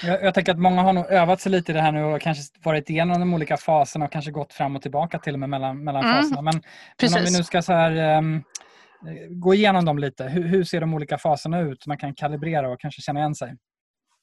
Jag, 0.04 0.24
jag 0.24 0.34
tänker 0.34 0.52
att 0.52 0.60
många 0.60 0.82
har 0.82 0.94
nog 0.94 1.06
övat 1.06 1.42
sig 1.42 1.52
lite 1.52 1.72
i 1.72 1.76
det 1.76 1.82
här 1.82 1.92
nu 1.92 2.04
och 2.04 2.22
kanske 2.22 2.60
varit 2.64 2.90
igenom 2.90 3.20
de 3.20 3.34
olika 3.34 3.58
faserna 3.58 4.06
och 4.06 4.12
kanske 4.12 4.32
gått 4.32 4.54
fram 4.54 4.76
och 4.76 4.82
tillbaka 4.82 5.20
till 5.20 5.34
och 5.34 5.40
med 5.40 5.50
mellan, 5.50 5.84
mellan 5.84 6.06
mm. 6.06 6.16
faserna. 6.16 6.42
Men, 6.42 6.62
men, 7.02 7.14
om 7.14 7.24
vi 7.24 7.38
nu 7.38 7.44
ska 7.44 7.62
så 7.62 7.74
här, 7.74 8.18
um, 8.18 8.44
gå 9.30 9.54
igenom 9.54 9.86
dem 9.86 10.00
lite. 10.00 10.24
Hur, 10.24 10.44
hur 10.44 10.64
ser 10.64 10.82
de 10.82 10.94
olika 10.94 11.18
faserna 11.18 11.60
ut? 11.60 11.88
Man 11.88 11.98
kan 11.98 12.16
kalibrera 12.16 12.70
och 12.70 12.80
kanske 12.80 13.02
känna 13.02 13.20
igen 13.20 13.36
sig. 13.36 13.56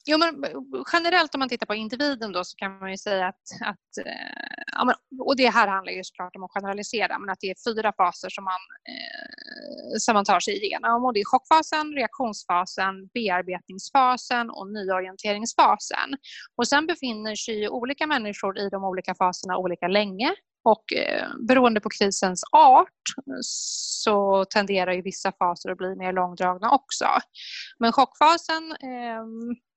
Jo, 0.04 0.18
men 0.18 0.44
generellt 0.92 1.34
om 1.34 1.38
man 1.38 1.48
tittar 1.48 1.66
på 1.66 1.74
individen 1.74 2.32
då 2.32 2.44
så 2.44 2.56
kan 2.56 2.78
man 2.78 2.90
ju 2.90 2.96
säga 2.96 3.26
att, 3.26 3.42
att 3.60 4.06
eh, 4.06 4.62
ja, 4.72 4.94
och 5.18 5.36
det 5.36 5.48
här 5.48 5.68
handlar 5.68 5.92
ju 5.92 6.04
såklart 6.04 6.36
om 6.36 6.44
att 6.44 6.50
generalisera, 6.50 7.18
men 7.18 7.30
att 7.30 7.40
det 7.40 7.50
är 7.50 7.72
fyra 7.72 7.92
faser 7.92 8.28
som 8.30 8.44
man, 8.44 8.62
eh, 8.88 9.98
som 9.98 10.14
man 10.14 10.24
tar 10.24 10.40
sig 10.40 10.64
igenom. 10.64 11.04
Och 11.04 11.12
det 11.14 11.20
är 11.20 11.24
chockfasen, 11.24 11.92
reaktionsfasen, 11.92 13.06
bearbetningsfasen 13.14 14.50
och 14.50 14.72
nyorienteringsfasen. 14.72 16.08
Och 16.56 16.68
sen 16.68 16.86
befinner 16.86 17.34
sig 17.34 17.68
olika 17.68 18.06
människor 18.06 18.58
i 18.58 18.68
de 18.68 18.84
olika 18.84 19.14
faserna 19.14 19.56
olika 19.56 19.88
länge. 19.88 20.34
Och 20.64 20.92
eh, 20.92 21.28
beroende 21.48 21.80
på 21.80 21.88
krisens 21.88 22.44
art 22.52 23.02
så 23.40 24.44
tenderar 24.44 24.92
ju 24.92 25.02
vissa 25.02 25.32
faser 25.32 25.70
att 25.70 25.78
bli 25.78 25.96
mer 25.96 26.12
långdragna 26.12 26.70
också. 26.70 27.06
Men 27.78 27.92
chockfasen 27.92 28.72
eh, 28.72 29.24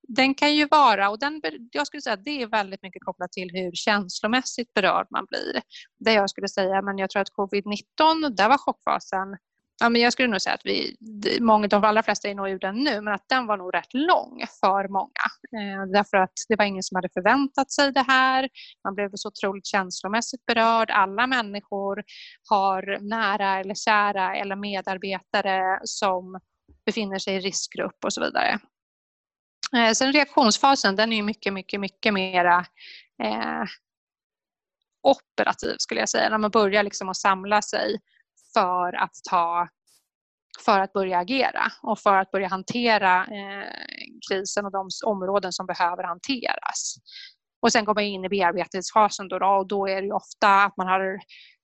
den 0.07 0.35
kan 0.35 0.55
ju 0.55 0.67
vara, 0.67 1.09
och 1.09 1.19
den, 1.19 1.41
jag 1.71 1.87
skulle 1.87 2.01
säga 2.01 2.13
att 2.13 2.25
det 2.25 2.41
är 2.41 2.47
väldigt 2.47 2.83
mycket 2.83 3.03
kopplat 3.03 3.31
till 3.31 3.49
hur 3.53 3.71
känslomässigt 3.73 4.73
berörd 4.73 5.07
man 5.09 5.25
blir. 5.29 5.61
Det 5.99 6.13
jag 6.13 6.29
skulle 6.29 6.47
säga, 6.47 6.81
men 6.81 6.97
jag 6.97 7.09
tror 7.09 7.21
att 7.21 7.33
covid-19, 7.37 8.29
där 8.29 8.49
var 8.49 8.57
chockfasen 8.57 9.37
Ja, 9.79 9.89
men 9.89 10.01
jag 10.01 10.13
skulle 10.13 10.27
nog 10.27 10.41
säga 10.41 10.53
att 10.53 10.65
vi, 10.65 10.95
många, 11.41 11.67
de 11.67 11.83
allra 11.83 12.03
flesta 12.03 12.29
är 12.29 12.35
nog 12.35 12.49
ur 12.49 12.59
den 12.59 12.75
nu, 12.75 13.01
men 13.01 13.13
att 13.13 13.29
den 13.29 13.47
var 13.47 13.57
nog 13.57 13.73
rätt 13.73 13.93
lång 13.93 14.43
för 14.59 14.87
många. 14.87 15.25
Eh, 15.57 15.85
därför 15.93 16.17
att 16.17 16.33
det 16.47 16.55
var 16.55 16.65
ingen 16.65 16.83
som 16.83 16.95
hade 16.95 17.09
förväntat 17.09 17.71
sig 17.71 17.91
det 17.91 18.05
här. 18.07 18.49
Man 18.83 18.95
blev 18.95 19.09
så 19.13 19.27
otroligt 19.27 19.65
känslomässigt 19.65 20.45
berörd. 20.45 20.91
Alla 20.91 21.27
människor 21.27 22.03
har 22.49 22.97
nära 23.01 23.59
eller 23.59 23.75
kära 23.75 24.35
eller 24.35 24.55
medarbetare 24.55 25.79
som 25.83 26.39
befinner 26.85 27.19
sig 27.19 27.35
i 27.35 27.39
riskgrupp 27.39 27.97
och 28.05 28.13
så 28.13 28.21
vidare. 28.21 28.59
Eh, 29.73 29.91
sen 29.91 30.13
reaktionsfasen, 30.13 30.95
den 30.95 31.13
är 31.13 31.23
mycket, 31.23 31.53
mycket, 31.53 31.79
mycket 31.79 32.13
mera 32.13 32.65
eh, 33.23 33.63
operativ 35.03 35.75
skulle 35.77 35.99
jag 35.99 36.09
säga. 36.09 36.29
När 36.29 36.37
man 36.37 36.51
börjar 36.51 36.83
liksom 36.83 37.09
att 37.09 37.17
samla 37.17 37.61
sig 37.61 37.99
för 38.53 38.93
att 38.93 39.13
ta 39.29 39.67
för 40.65 40.79
att 40.79 40.93
börja 40.93 41.19
agera 41.19 41.71
och 41.81 41.99
för 41.99 42.17
att 42.17 42.31
börja 42.31 42.47
hantera 42.47 43.17
eh, 43.25 43.67
krisen 44.29 44.65
och 44.65 44.71
de 44.71 44.89
områden 45.05 45.53
som 45.53 45.65
behöver 45.65 46.03
hanteras. 46.03 46.95
Och 47.61 47.71
sen 47.71 47.85
kommer 47.85 48.01
jag 48.01 48.09
in 48.09 48.25
i 48.25 48.29
bearbetningsfasen 48.29 49.27
då, 49.27 49.39
då 49.39 49.47
och 49.47 49.67
då 49.67 49.87
är 49.87 50.01
det 50.01 50.11
ofta 50.11 50.63
att 50.63 50.77
man 50.77 50.87
har 50.87 51.19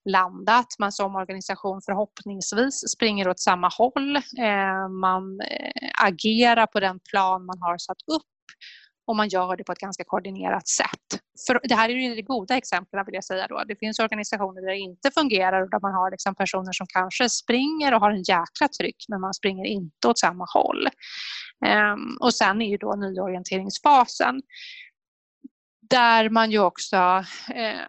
landat. 0.09 0.67
Man 0.79 0.91
som 0.91 1.15
organisation 1.15 1.81
förhoppningsvis 1.85 2.91
springer 2.95 3.27
åt 3.27 3.39
samma 3.39 3.69
håll. 3.77 4.15
Eh, 4.15 4.89
man 5.01 5.41
eh, 5.41 5.89
agerar 6.03 6.65
på 6.67 6.79
den 6.79 6.99
plan 6.99 7.45
man 7.45 7.61
har 7.61 7.77
satt 7.77 8.01
upp 8.07 8.31
och 9.07 9.15
man 9.15 9.29
gör 9.29 9.57
det 9.57 9.63
på 9.63 9.71
ett 9.71 9.79
ganska 9.79 10.03
koordinerat 10.03 10.67
sätt. 10.67 11.21
För 11.47 11.59
det 11.63 11.75
här 11.75 11.89
är 11.89 11.93
ju 11.93 12.15
de 12.15 12.21
goda 12.21 12.57
exemplen 12.57 13.05
vill 13.05 13.15
jag 13.15 13.23
säga 13.23 13.47
då. 13.47 13.63
Det 13.67 13.75
finns 13.75 13.99
organisationer 13.99 14.61
där 14.61 14.71
det 14.71 14.77
inte 14.77 15.11
fungerar 15.11 15.61
och 15.61 15.69
där 15.69 15.79
man 15.79 15.93
har 15.93 16.11
liksom 16.11 16.35
personer 16.35 16.71
som 16.71 16.87
kanske 16.87 17.29
springer 17.29 17.93
och 17.93 17.99
har 17.99 18.11
en 18.11 18.23
jäkla 18.23 18.67
tryck 18.79 19.05
men 19.09 19.21
man 19.21 19.33
springer 19.33 19.65
inte 19.65 20.07
åt 20.07 20.19
samma 20.19 20.45
håll. 20.53 20.87
Ehm, 21.65 22.17
och 22.19 22.33
sen 22.33 22.61
är 22.61 22.69
ju 22.69 22.77
då 22.77 22.95
nyorienteringsfasen 22.95 24.41
där 25.89 26.29
man 26.29 26.51
ju 26.51 26.59
också 26.59 26.95
eh, 27.55 27.87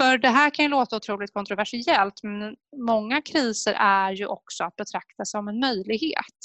för 0.00 0.18
det 0.18 0.28
här 0.28 0.50
kan 0.50 0.64
ju 0.64 0.68
låta 0.68 0.96
otroligt 0.96 1.32
kontroversiellt 1.32 2.22
men 2.22 2.56
många 2.86 3.22
kriser 3.22 3.74
är 3.78 4.12
ju 4.12 4.26
också 4.26 4.64
att 4.64 4.76
betrakta 4.76 5.24
som 5.24 5.48
en 5.48 5.60
möjlighet. 5.60 6.38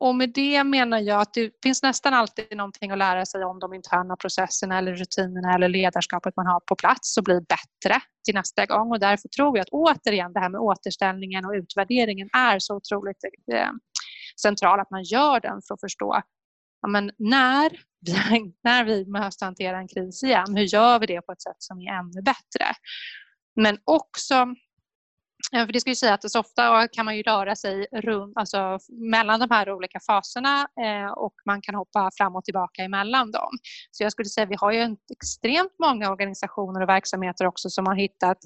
Och 0.00 0.14
med 0.14 0.32
det 0.34 0.64
menar 0.64 0.98
jag 0.98 1.20
att 1.20 1.34
det 1.34 1.50
finns 1.62 1.82
nästan 1.82 2.14
alltid 2.14 2.56
någonting 2.56 2.90
att 2.90 2.98
lära 2.98 3.26
sig 3.26 3.44
om 3.44 3.58
de 3.58 3.74
interna 3.74 4.16
processerna 4.16 4.78
eller 4.78 4.94
rutinerna 4.94 5.54
eller 5.54 5.68
ledarskapet 5.68 6.36
man 6.36 6.46
har 6.46 6.60
på 6.60 6.76
plats 6.76 7.16
och 7.16 7.24
bli 7.24 7.40
bättre 7.40 8.00
till 8.24 8.34
nästa 8.34 8.66
gång. 8.66 8.90
Och 8.90 9.00
därför 9.00 9.28
tror 9.28 9.58
jag 9.58 9.62
att 9.62 9.68
återigen 9.68 10.32
det 10.32 10.40
här 10.40 10.48
med 10.48 10.60
återställningen 10.60 11.44
och 11.44 11.52
utvärderingen 11.52 12.28
är 12.32 12.58
så 12.58 12.76
otroligt 12.76 13.24
eh, 13.52 13.70
central 14.40 14.80
att 14.80 14.90
man 14.90 15.02
gör 15.02 15.40
den 15.40 15.60
för 15.68 15.74
att 15.74 15.80
förstå 15.80 16.22
ja, 16.82 16.88
men 16.88 17.10
när, 17.18 17.70
när 18.64 18.84
vi 18.84 19.06
måste 19.06 19.44
hantera 19.44 19.78
en 19.78 19.88
kris 19.88 20.22
igen, 20.22 20.56
hur 20.56 20.64
gör 20.64 20.98
vi 20.98 21.06
det 21.06 21.20
på 21.20 21.32
ett 21.32 21.42
sätt 21.42 21.56
som 21.58 21.80
är 21.80 21.92
ännu 21.92 22.22
bättre? 22.22 22.66
Men 23.56 23.78
också 23.84 24.54
för 25.52 25.72
det 25.72 25.80
ska 25.80 25.90
ju 25.90 25.96
säga 25.96 26.14
att 26.14 26.30
så 26.30 26.40
ofta 26.40 26.88
kan 26.88 27.04
man 27.04 27.16
ju 27.16 27.22
röra 27.22 27.56
sig 27.56 27.86
runt, 27.92 28.36
alltså 28.36 28.78
mellan 28.88 29.40
de 29.40 29.50
här 29.50 29.72
olika 29.72 30.00
faserna 30.00 30.60
eh, 30.60 31.12
och 31.12 31.34
man 31.46 31.60
kan 31.60 31.74
hoppa 31.74 32.10
fram 32.16 32.36
och 32.36 32.44
tillbaka 32.44 32.82
emellan 32.82 33.30
dem. 33.30 33.50
Så 33.90 34.02
jag 34.02 34.12
skulle 34.12 34.28
säga 34.28 34.44
att 34.44 34.50
vi 34.50 34.56
har 34.58 34.72
ju 34.72 34.96
extremt 35.12 35.72
många 35.78 36.10
organisationer 36.10 36.80
och 36.82 36.88
verksamheter 36.88 37.46
också 37.46 37.70
som 37.70 37.86
har 37.86 37.94
hittat 37.94 38.38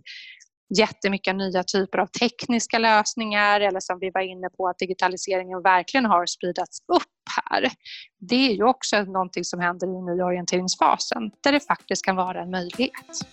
jättemycket 0.79 1.37
nya 1.37 1.63
typer 1.63 1.99
av 1.99 2.07
tekniska 2.07 2.79
lösningar 2.79 3.61
eller 3.61 3.81
som 3.81 3.99
vi 3.99 4.11
var 4.11 4.21
inne 4.21 4.49
på 4.57 4.69
att 4.69 4.79
digitaliseringen 4.79 5.63
verkligen 5.63 6.05
har 6.05 6.27
spridats 6.27 6.79
upp 6.89 7.03
här. 7.51 7.71
Det 8.19 8.51
är 8.51 8.55
ju 8.55 8.65
också 8.65 9.03
någonting 9.03 9.45
som 9.45 9.61
händer 9.61 9.87
i 9.87 10.03
nyorienteringsfasen 10.03 11.31
där 11.43 11.53
det 11.53 11.61
faktiskt 11.61 12.05
kan 12.05 12.17
vara 12.17 12.43
en 12.43 12.51
möjlighet. 12.51 13.27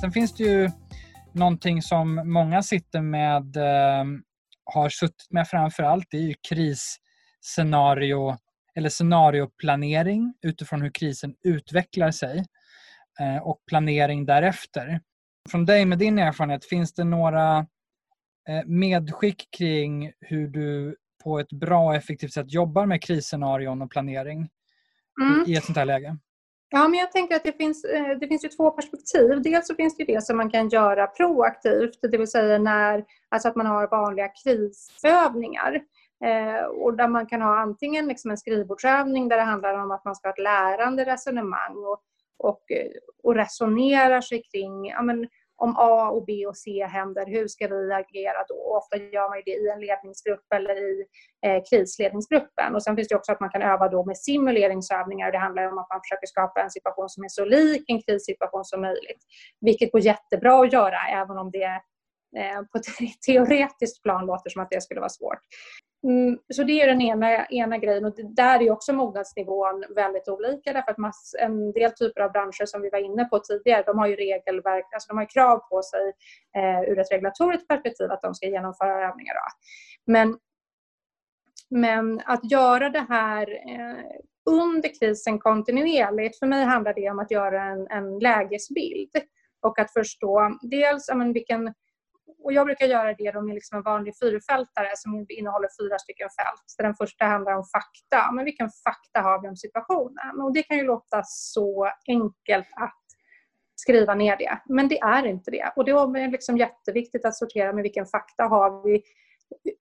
Sen 0.00 0.12
finns 0.12 0.32
det 0.34 0.44
ju 0.44 0.70
någonting 1.32 1.82
som 1.82 2.32
många 2.32 2.62
sitter 2.62 3.00
med, 3.00 3.56
eh, 3.56 4.04
har 4.64 4.88
suttit 4.88 5.26
med 5.30 5.48
framför 5.48 5.82
allt, 5.82 6.06
det 6.10 6.16
är 6.16 6.22
ju 6.22 6.34
krisscenario 6.48 8.36
eller 8.76 8.88
scenarioplanering 8.88 10.34
utifrån 10.42 10.82
hur 10.82 10.90
krisen 10.90 11.34
utvecklar 11.44 12.10
sig 12.10 12.44
eh, 13.20 13.42
och 13.42 13.62
planering 13.66 14.26
därefter. 14.26 15.00
Från 15.50 15.66
dig 15.66 15.84
med 15.84 15.98
din 15.98 16.18
erfarenhet, 16.18 16.64
finns 16.64 16.94
det 16.94 17.04
några 17.04 17.58
eh, 18.48 18.66
medskick 18.66 19.48
kring 19.58 20.12
hur 20.20 20.48
du 20.48 20.96
på 21.24 21.38
ett 21.38 21.52
bra 21.52 21.86
och 21.86 21.94
effektivt 21.94 22.32
sätt 22.32 22.52
jobbar 22.52 22.86
med 22.86 23.02
krisscenarion 23.02 23.82
och 23.82 23.90
planering 23.90 24.48
mm. 25.22 25.44
i 25.46 25.56
ett 25.56 25.64
sånt 25.64 25.78
här 25.78 25.84
läge? 25.84 26.16
Ja, 26.68 26.88
men 26.88 26.98
jag 27.00 27.12
tänker 27.12 27.36
att 27.36 27.44
det 27.44 27.52
finns, 27.52 27.84
eh, 27.84 28.18
det 28.20 28.28
finns 28.28 28.44
ju 28.44 28.48
två 28.48 28.70
perspektiv. 28.70 29.42
Dels 29.42 29.66
så 29.66 29.74
finns 29.74 29.96
det 29.96 30.04
det 30.04 30.24
som 30.24 30.36
man 30.36 30.50
kan 30.50 30.68
göra 30.68 31.06
proaktivt, 31.06 31.98
det 32.02 32.18
vill 32.18 32.30
säga 32.30 32.58
när, 32.58 33.04
alltså 33.28 33.48
att 33.48 33.56
man 33.56 33.66
har 33.66 33.88
vanliga 33.88 34.28
krisövningar. 34.28 35.80
Eh, 36.24 36.64
och 36.64 36.96
där 36.96 37.08
man 37.08 37.26
kan 37.26 37.42
ha 37.42 37.58
antingen 37.58 38.08
liksom 38.08 38.30
en 38.30 38.38
skrivbordsövning 38.38 39.28
där 39.28 39.36
det 39.36 39.42
handlar 39.42 39.74
om 39.74 39.90
att 39.90 40.04
man 40.04 40.14
ska 40.14 40.28
ha 40.28 40.32
ett 40.32 40.38
lärande 40.38 41.04
resonemang 41.04 41.76
och, 41.76 42.00
och, 42.38 42.62
och 43.22 43.34
resonera 43.34 44.22
sig 44.22 44.42
kring 44.42 44.86
ja, 44.86 45.02
men, 45.02 45.28
om 45.58 45.74
A 45.76 46.10
och 46.10 46.24
B 46.24 46.46
och 46.46 46.56
C 46.56 46.84
händer, 46.84 47.26
hur 47.26 47.48
ska 47.48 47.68
vi 47.68 47.92
agera 47.92 48.44
då? 48.48 48.76
ofta 48.76 48.96
gör 48.96 49.28
man 49.28 49.42
det 49.44 49.50
i 49.50 49.68
en 49.68 49.80
ledningsgrupp 49.80 50.52
eller 50.54 50.76
i 50.76 51.04
eh, 51.46 51.62
krisledningsgruppen. 51.70 52.74
Och 52.74 52.82
sen 52.82 52.96
finns 52.96 53.08
det 53.08 53.16
också 53.16 53.32
att 53.32 53.40
man 53.40 53.50
kan 53.50 53.62
öva 53.62 53.88
då 53.88 54.04
med 54.04 54.18
simuleringsövningar. 54.18 55.32
Det 55.32 55.38
handlar 55.38 55.72
om 55.72 55.78
att 55.78 55.90
man 55.90 56.00
försöker 56.00 56.26
skapa 56.26 56.62
en 56.62 56.70
situation 56.70 57.08
som 57.08 57.24
är 57.24 57.28
så 57.28 57.44
lik 57.44 57.84
en 57.86 58.02
krissituation 58.02 58.64
som 58.64 58.80
möjligt. 58.80 59.22
Vilket 59.60 59.92
går 59.92 60.00
jättebra 60.00 60.60
att 60.60 60.72
göra 60.72 60.98
även 61.12 61.38
om 61.38 61.50
det 61.50 61.80
eh, 62.38 62.60
på 62.72 62.78
ett 62.78 62.86
teoretiskt 63.26 64.02
plan 64.02 64.26
låter 64.26 64.50
som 64.50 64.62
att 64.62 64.70
det 64.70 64.82
skulle 64.82 65.00
vara 65.00 65.10
svårt. 65.10 65.40
Mm, 66.06 66.38
så 66.54 66.62
det 66.62 66.80
är 66.80 66.86
den 66.86 67.00
ena, 67.00 67.46
ena 67.46 67.78
grejen 67.78 68.04
och 68.04 68.14
där 68.36 68.62
är 68.62 68.70
också 68.70 68.92
mognadsnivån 68.92 69.84
väldigt 69.94 70.28
olika 70.28 70.72
därför 70.72 70.90
att 70.90 70.98
mass, 70.98 71.34
en 71.38 71.72
del 71.72 71.92
typer 71.92 72.20
av 72.20 72.32
branscher 72.32 72.66
som 72.66 72.82
vi 72.82 72.90
var 72.90 72.98
inne 72.98 73.24
på 73.24 73.38
tidigare, 73.38 73.82
de 73.82 73.98
har 73.98 74.06
ju 74.06 74.16
regelverk, 74.16 74.84
alltså 74.92 75.08
de 75.08 75.18
har 75.18 75.30
krav 75.30 75.58
på 75.58 75.82
sig 75.82 76.12
eh, 76.56 76.90
ur 76.90 76.98
ett 76.98 77.12
regulatoriskt 77.12 77.68
perspektiv 77.68 78.12
att 78.12 78.22
de 78.22 78.34
ska 78.34 78.46
genomföra 78.46 79.08
övningar. 79.08 79.34
Då. 79.34 79.50
Men, 80.12 80.38
men 81.70 82.20
att 82.24 82.50
göra 82.50 82.90
det 82.90 83.06
här 83.08 83.50
eh, 83.50 84.04
under 84.50 84.98
krisen 85.00 85.38
kontinuerligt, 85.38 86.38
för 86.38 86.46
mig 86.46 86.64
handlar 86.64 86.94
det 86.94 87.10
om 87.10 87.18
att 87.18 87.30
göra 87.30 87.64
en, 87.64 87.86
en 87.86 88.18
lägesbild 88.18 89.10
och 89.62 89.78
att 89.78 89.92
förstå 89.92 90.58
dels 90.62 91.08
men, 91.14 91.32
vilken 91.32 91.74
och 92.44 92.52
jag 92.52 92.66
brukar 92.66 92.86
göra 92.86 93.14
det 93.14 93.30
då 93.30 93.42
med 93.42 93.54
liksom 93.54 93.78
en 93.78 93.82
vanlig 93.82 94.14
fyrfältare 94.18 94.90
som 94.94 95.26
innehåller 95.28 95.68
fyra 95.80 95.98
stycken 95.98 96.28
fält. 96.28 96.62
Så 96.66 96.82
den 96.82 96.94
första 96.94 97.24
handlar 97.24 97.52
om 97.52 97.64
fakta. 97.64 98.32
Men 98.32 98.44
vilken 98.44 98.70
fakta 98.84 99.20
har 99.20 99.42
vi 99.42 99.48
om 99.48 99.56
situationen? 99.56 100.40
Och 100.42 100.52
det 100.52 100.62
kan 100.62 100.76
ju 100.76 100.84
låta 100.84 101.22
så 101.24 101.90
enkelt 102.08 102.68
att 102.76 103.02
skriva 103.74 104.14
ner 104.14 104.36
det, 104.36 104.58
men 104.64 104.88
det 104.88 104.98
är 104.98 105.26
inte 105.26 105.50
det. 105.50 105.72
Och 105.76 105.84
det 105.84 105.90
är 105.90 106.30
liksom 106.30 106.56
jätteviktigt 106.56 107.24
att 107.24 107.36
sortera 107.36 107.72
med 107.72 107.82
vilken 107.82 108.06
fakta 108.06 108.44
har 108.44 108.82
vi 108.84 109.02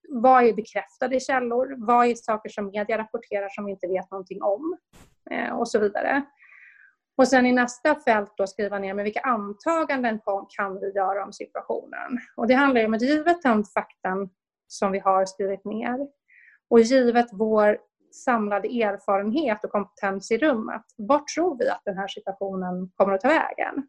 vad 0.09 0.43
är 0.43 0.53
bekräftade 0.53 1.19
källor? 1.19 1.75
Vad 1.77 2.07
är 2.07 2.15
saker 2.15 2.49
som 2.49 2.65
media 2.65 2.97
rapporterar 2.97 3.49
som 3.49 3.65
vi 3.65 3.71
inte 3.71 3.87
vet 3.87 4.11
någonting 4.11 4.41
om? 4.41 4.77
Eh, 5.31 5.59
och 5.59 5.67
så 5.69 5.79
vidare. 5.79 6.23
Och 7.17 7.27
sen 7.27 7.45
i 7.45 7.51
nästa 7.51 7.95
fält 7.95 8.33
då 8.37 8.47
skriva 8.47 8.79
ner 8.79 8.93
med 8.93 9.03
vilka 9.03 9.19
antaganden 9.19 10.19
kan 10.49 10.79
vi 10.79 10.91
göra 10.91 11.23
om 11.23 11.33
situationen. 11.33 12.19
Och 12.35 12.47
det 12.47 12.53
handlar 12.53 12.85
om 12.85 12.93
att 12.93 13.01
givet 13.01 13.43
den 13.43 13.63
faktan 13.63 14.29
som 14.67 14.91
vi 14.91 14.99
har 14.99 15.25
skrivit 15.25 15.65
ner 15.65 16.07
och 16.69 16.79
givet 16.79 17.27
vår 17.31 17.77
samlade 18.11 18.67
erfarenhet 18.67 19.63
och 19.63 19.71
kompetens 19.71 20.31
i 20.31 20.37
rummet, 20.37 20.81
vart 20.97 21.27
tror 21.27 21.57
vi 21.57 21.69
att 21.69 21.81
den 21.85 21.97
här 21.97 22.07
situationen 22.07 22.91
kommer 22.95 23.13
att 23.13 23.21
ta 23.21 23.27
vägen? 23.27 23.87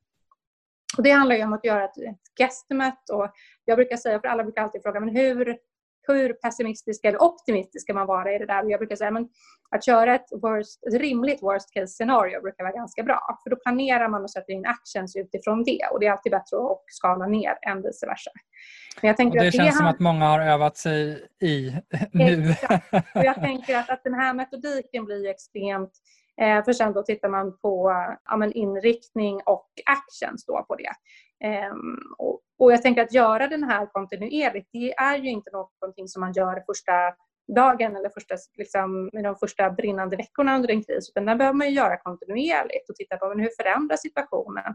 Och 0.97 1.03
det 1.03 1.11
handlar 1.11 1.45
om 1.45 1.53
att 1.53 1.65
göra 1.65 1.85
ett, 1.85 1.99
ett 1.99 3.11
och 3.13 3.31
jag 3.65 3.79
brukar 3.79 3.97
säga, 3.97 4.21
för 4.21 4.29
alla 4.29 4.45
brukar 4.45 4.63
alltid 4.63 4.83
fråga, 4.83 5.01
men 5.01 5.17
hur 5.17 5.59
hur 6.13 6.33
pessimistisk 6.33 7.05
eller 7.05 7.23
optimistisk 7.23 7.83
ska 7.83 7.95
man 7.95 8.07
vara 8.07 8.35
i 8.35 8.39
det 8.39 8.47
där? 8.47 8.71
Jag 8.71 8.81
brukar 8.81 8.97
säga 8.97 9.11
men 9.11 9.29
att 9.71 9.85
köra 9.85 10.15
ett, 10.15 10.27
worst, 10.43 10.87
ett 10.87 11.01
rimligt 11.01 11.43
worst 11.43 11.75
case 11.75 11.87
scenario 11.87 12.41
brukar 12.41 12.65
vara 12.65 12.75
ganska 12.75 13.03
bra. 13.03 13.41
För 13.43 13.51
då 13.51 13.57
planerar 13.57 14.09
man 14.09 14.23
och 14.23 14.31
sätter 14.31 14.53
in 14.53 14.67
actions 14.67 15.17
utifrån 15.17 15.65
det. 15.65 15.81
Och 15.93 16.01
det 16.01 16.07
är 16.07 16.11
alltid 16.11 16.33
bättre 16.33 16.57
att 16.57 16.83
skala 16.87 17.27
ner 17.27 17.59
än 17.63 17.83
vice 17.83 18.07
versa. 18.07 18.31
Men 19.01 19.09
jag 19.09 19.17
tänker 19.17 19.39
och 19.39 19.43
det, 19.43 19.49
att 19.49 19.53
det 19.53 19.59
känns 19.59 19.77
som 19.77 19.87
att 19.87 20.01
många 20.01 20.25
har 20.25 20.41
övat 20.41 20.77
sig 20.77 21.29
i 21.43 21.73
nu. 22.13 22.55
Och 23.15 23.25
jag 23.25 23.35
tänker 23.35 23.77
att, 23.77 23.91
att 23.91 24.05
den 24.05 24.15
här 24.15 24.35
metodiken 24.35 25.05
blir 25.05 25.27
extremt 25.27 25.93
Eh, 26.41 26.65
för 26.65 26.73
sen 26.73 26.93
då 26.93 27.03
tittar 27.03 27.29
man 27.29 27.59
på 27.59 27.93
ja, 28.25 28.51
inriktning 28.55 29.41
och 29.47 29.69
actions 29.87 30.47
då 30.47 30.65
på 30.69 30.77
det. 30.77 30.93
Ehm, 31.45 31.99
och, 32.19 32.41
och, 32.59 32.73
jag 32.73 32.83
tänker 32.83 33.03
att 33.03 33.13
göra 33.13 33.47
den 33.47 33.65
här 33.65 33.87
kontinuerligt, 33.87 34.69
det 34.73 34.93
är 34.93 35.19
ju 35.19 35.31
inte 35.31 35.51
någonting 35.51 36.09
som 36.09 36.21
man 36.21 36.33
gör 36.33 36.63
första 36.67 36.93
dagen 37.57 37.97
eller 37.97 38.09
första, 38.09 38.35
liksom, 38.55 39.11
de 39.13 39.37
första 39.37 39.71
brinnande 39.71 40.17
veckorna 40.17 40.55
under 40.55 40.71
en 40.71 40.83
kris, 40.83 41.11
utan 41.11 41.27
den 41.27 41.39
behöver 41.39 41.57
man 41.57 41.73
göra 41.73 41.97
kontinuerligt 41.97 42.91
och 42.91 42.97
titta 42.97 43.17
på 43.17 43.29
men 43.29 43.41
hur 43.41 43.51
förändras 43.63 44.01
situationen. 44.01 44.75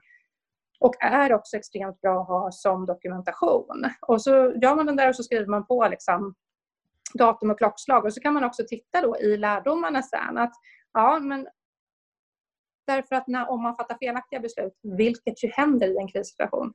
Och 0.80 0.96
är 1.04 1.34
också 1.34 1.58
extremt 1.58 2.02
bra 2.02 2.22
att 2.22 2.28
ha 2.28 2.52
som 2.52 2.86
dokumentation. 2.86 3.86
Och 4.02 4.22
så 4.22 4.32
gör 4.62 4.76
man 4.76 4.86
den 4.86 4.96
där 4.96 5.10
och 5.10 5.16
så 5.16 5.24
skriver 5.24 5.46
man 5.46 5.66
på 5.66 5.88
liksom, 5.88 6.36
datum 7.14 7.50
och 7.50 7.58
klockslag 7.58 8.06
och 8.06 8.14
så 8.14 8.22
kan 8.22 8.34
man 8.34 8.44
också 8.44 8.64
titta 8.68 9.02
då 9.02 9.18
i 9.18 9.38
lärdomarna 9.38 10.02
sen 10.02 10.38
att 10.38 10.54
Ja, 10.94 11.20
men 11.20 11.48
därför 12.88 13.16
att 13.16 13.28
när, 13.28 13.50
om 13.50 13.64
man 13.64 13.76
fattar 13.76 13.98
felaktiga 14.00 14.40
beslut, 14.40 14.74
vilket 14.84 15.44
ju 15.44 15.48
händer 15.48 15.88
i 15.88 15.98
en 15.98 16.08
krissituation, 16.08 16.74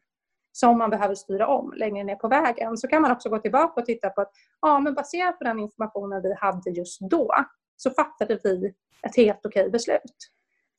som 0.53 0.79
man 0.79 0.91
behöver 0.91 1.15
styra 1.15 1.47
om 1.47 1.73
längre 1.77 2.05
ner 2.05 2.17
på 2.17 2.29
vägen, 2.29 2.77
så 2.77 2.89
kan 2.89 3.03
man 3.03 3.13
också 3.13 3.29
gå 3.29 3.39
tillbaka 3.39 3.81
och 3.81 3.87
titta 3.87 4.11
på 4.11 4.21
att 4.21 4.31
ja, 4.61 4.81
men 4.81 4.95
baserat 4.95 5.39
på 5.39 5.45
den 5.45 5.59
informationen 5.59 6.23
vi 6.23 6.35
hade 6.35 6.71
just 6.71 7.01
då, 7.01 7.35
så 7.77 7.91
fattade 7.91 8.39
vi 8.45 8.75
ett 9.03 9.17
helt 9.17 9.47
okej 9.47 9.71
beslut. 9.71 10.31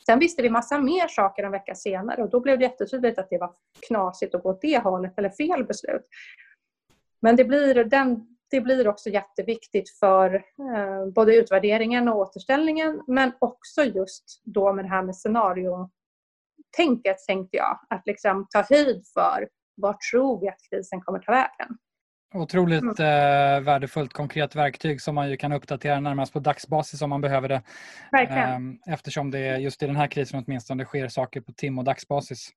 Sen 0.06 0.20
visste 0.20 0.42
vi 0.42 0.50
massa 0.50 0.78
mer 0.80 1.08
saker 1.08 1.44
en 1.44 1.52
vecka 1.52 1.76
senare 1.76 2.24
och 2.24 2.30
då 2.30 2.40
blev 2.40 2.60
det 2.60 2.66
jättetydligt 2.66 3.20
att 3.20 3.30
det 3.30 3.38
var 3.38 3.54
knasigt 3.88 4.36
att 4.36 4.44
gå 4.44 4.50
åt 4.50 4.62
det 4.62 4.80
hållet 4.80 5.14
eller 5.18 5.30
fel 5.30 5.66
beslut. 5.66 6.08
Men 7.20 7.36
det 7.36 7.46
blir 7.46 7.84
den 7.84 8.37
det 8.50 8.62
blir 8.62 8.88
också 8.88 9.10
jätteviktigt 9.10 9.90
för 10.00 10.36
eh, 10.36 11.06
både 11.16 11.36
utvärderingen 11.36 12.08
och 12.08 12.18
återställningen 12.18 13.02
men 13.08 13.32
också 13.40 13.84
just 13.84 14.42
då 14.44 14.74
med 14.74 14.86
det 14.86 14.90
här 14.90 15.04
med 15.04 15.16
scenariotänket 15.16 17.18
tänkte 17.28 17.58
jag. 17.58 17.80
Att 17.90 18.02
liksom 18.06 18.48
ta 18.50 18.64
höjd 18.70 19.04
för 19.14 19.48
vart 19.78 20.02
tror 20.12 20.42
vi 20.42 20.50
att 20.50 20.60
krisen 20.70 21.02
kommer 21.02 21.20
ta 21.20 21.32
vägen. 21.32 21.78
Otroligt 22.34 23.00
mm. 23.00 23.58
eh, 23.58 23.62
värdefullt 23.62 24.14
konkret 24.14 24.56
verktyg 24.56 25.02
som 25.02 25.16
man 25.16 25.30
ju 25.30 25.38
kan 25.38 25.52
uppdatera 25.52 26.00
närmast 26.00 26.34
på 26.34 26.40
dagsbasis 26.40 27.02
om 27.02 27.10
man 27.10 27.22
behöver 27.22 27.50
det. 27.50 27.62
Verkligen. 28.12 28.80
Eh, 28.88 28.94
eftersom 28.94 29.32
det 29.32 29.58
just 29.58 29.84
i 29.84 29.88
den 29.88 29.96
här 29.96 30.08
krisen 30.08 30.44
åtminstone 30.48 30.86
sker 30.86 31.08
saker 31.08 31.42
på 31.42 31.52
tim 31.52 31.80
och 31.80 31.84
dagsbasis. 31.84 32.50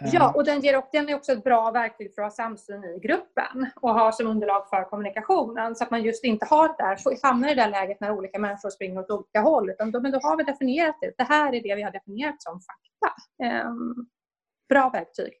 Ja, 0.00 0.32
och 0.34 0.44
den, 0.44 0.60
ger, 0.60 0.82
den 0.92 1.08
är 1.08 1.14
också 1.14 1.32
ett 1.32 1.44
bra 1.44 1.70
verktyg 1.70 2.14
för 2.14 2.22
att 2.22 2.26
ha 2.26 2.36
samsyn 2.36 2.84
i 2.84 3.00
gruppen 3.02 3.70
och 3.76 3.94
ha 3.94 4.12
som 4.12 4.26
underlag 4.26 4.68
för 4.68 4.84
kommunikationen 4.84 5.76
så 5.76 5.84
att 5.84 5.90
man 5.90 6.02
just 6.02 6.24
inte 6.24 6.46
har 6.46 6.68
det 6.68 6.74
där, 6.78 7.26
hamnar 7.26 7.48
i 7.48 7.54
det 7.54 7.62
där 7.62 7.70
läget 7.70 8.00
när 8.00 8.10
olika 8.10 8.38
människor 8.38 8.70
springer 8.70 9.00
åt 9.00 9.10
olika 9.10 9.40
håll. 9.40 9.70
Utan 9.70 9.90
då, 9.90 10.00
men 10.00 10.12
då 10.12 10.18
har 10.22 10.36
vi 10.36 10.44
definierat 10.44 10.96
det. 11.00 11.14
Det 11.18 11.24
här 11.24 11.52
är 11.52 11.62
det 11.62 11.74
vi 11.74 11.82
har 11.82 11.90
definierat 11.90 12.42
som 12.42 12.60
fakta. 12.60 13.14
Um, 13.68 14.06
bra 14.68 14.90
verktyg. 14.90 15.32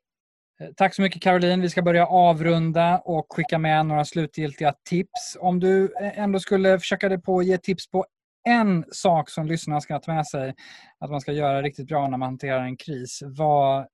Eh, 0.60 0.68
tack 0.76 0.94
så 0.94 1.02
mycket 1.02 1.22
Caroline. 1.22 1.60
Vi 1.60 1.70
ska 1.70 1.82
börja 1.82 2.06
avrunda 2.06 2.98
och 2.98 3.26
skicka 3.32 3.58
med 3.58 3.86
några 3.86 4.04
slutgiltiga 4.04 4.74
tips. 4.88 5.36
Om 5.40 5.60
du 5.60 5.84
eh, 6.00 6.18
ändå 6.18 6.40
skulle 6.40 6.78
försöka 6.78 7.08
dig 7.08 7.20
på 7.20 7.38
att 7.38 7.46
ge 7.46 7.58
tips 7.58 7.90
på 7.90 8.06
en 8.48 8.84
sak 8.90 9.30
som 9.30 9.46
lyssnarna 9.46 9.80
ska 9.80 9.98
ta 9.98 10.14
med 10.14 10.26
sig 10.26 10.54
att 10.98 11.10
man 11.10 11.20
ska 11.20 11.32
göra 11.32 11.62
riktigt 11.62 11.88
bra 11.88 12.08
när 12.08 12.18
man 12.18 12.28
hanterar 12.28 12.64
en 12.64 12.76
kris. 12.76 13.22
Vad 13.24 13.86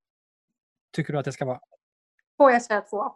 tycker 0.92 1.12
du 1.12 1.18
att 1.18 1.24
det 1.24 1.32
ska 1.32 1.44
vara? 1.44 1.60
Får 2.36 2.50
jag 2.50 2.62
säga 2.62 2.80
två? 2.80 3.02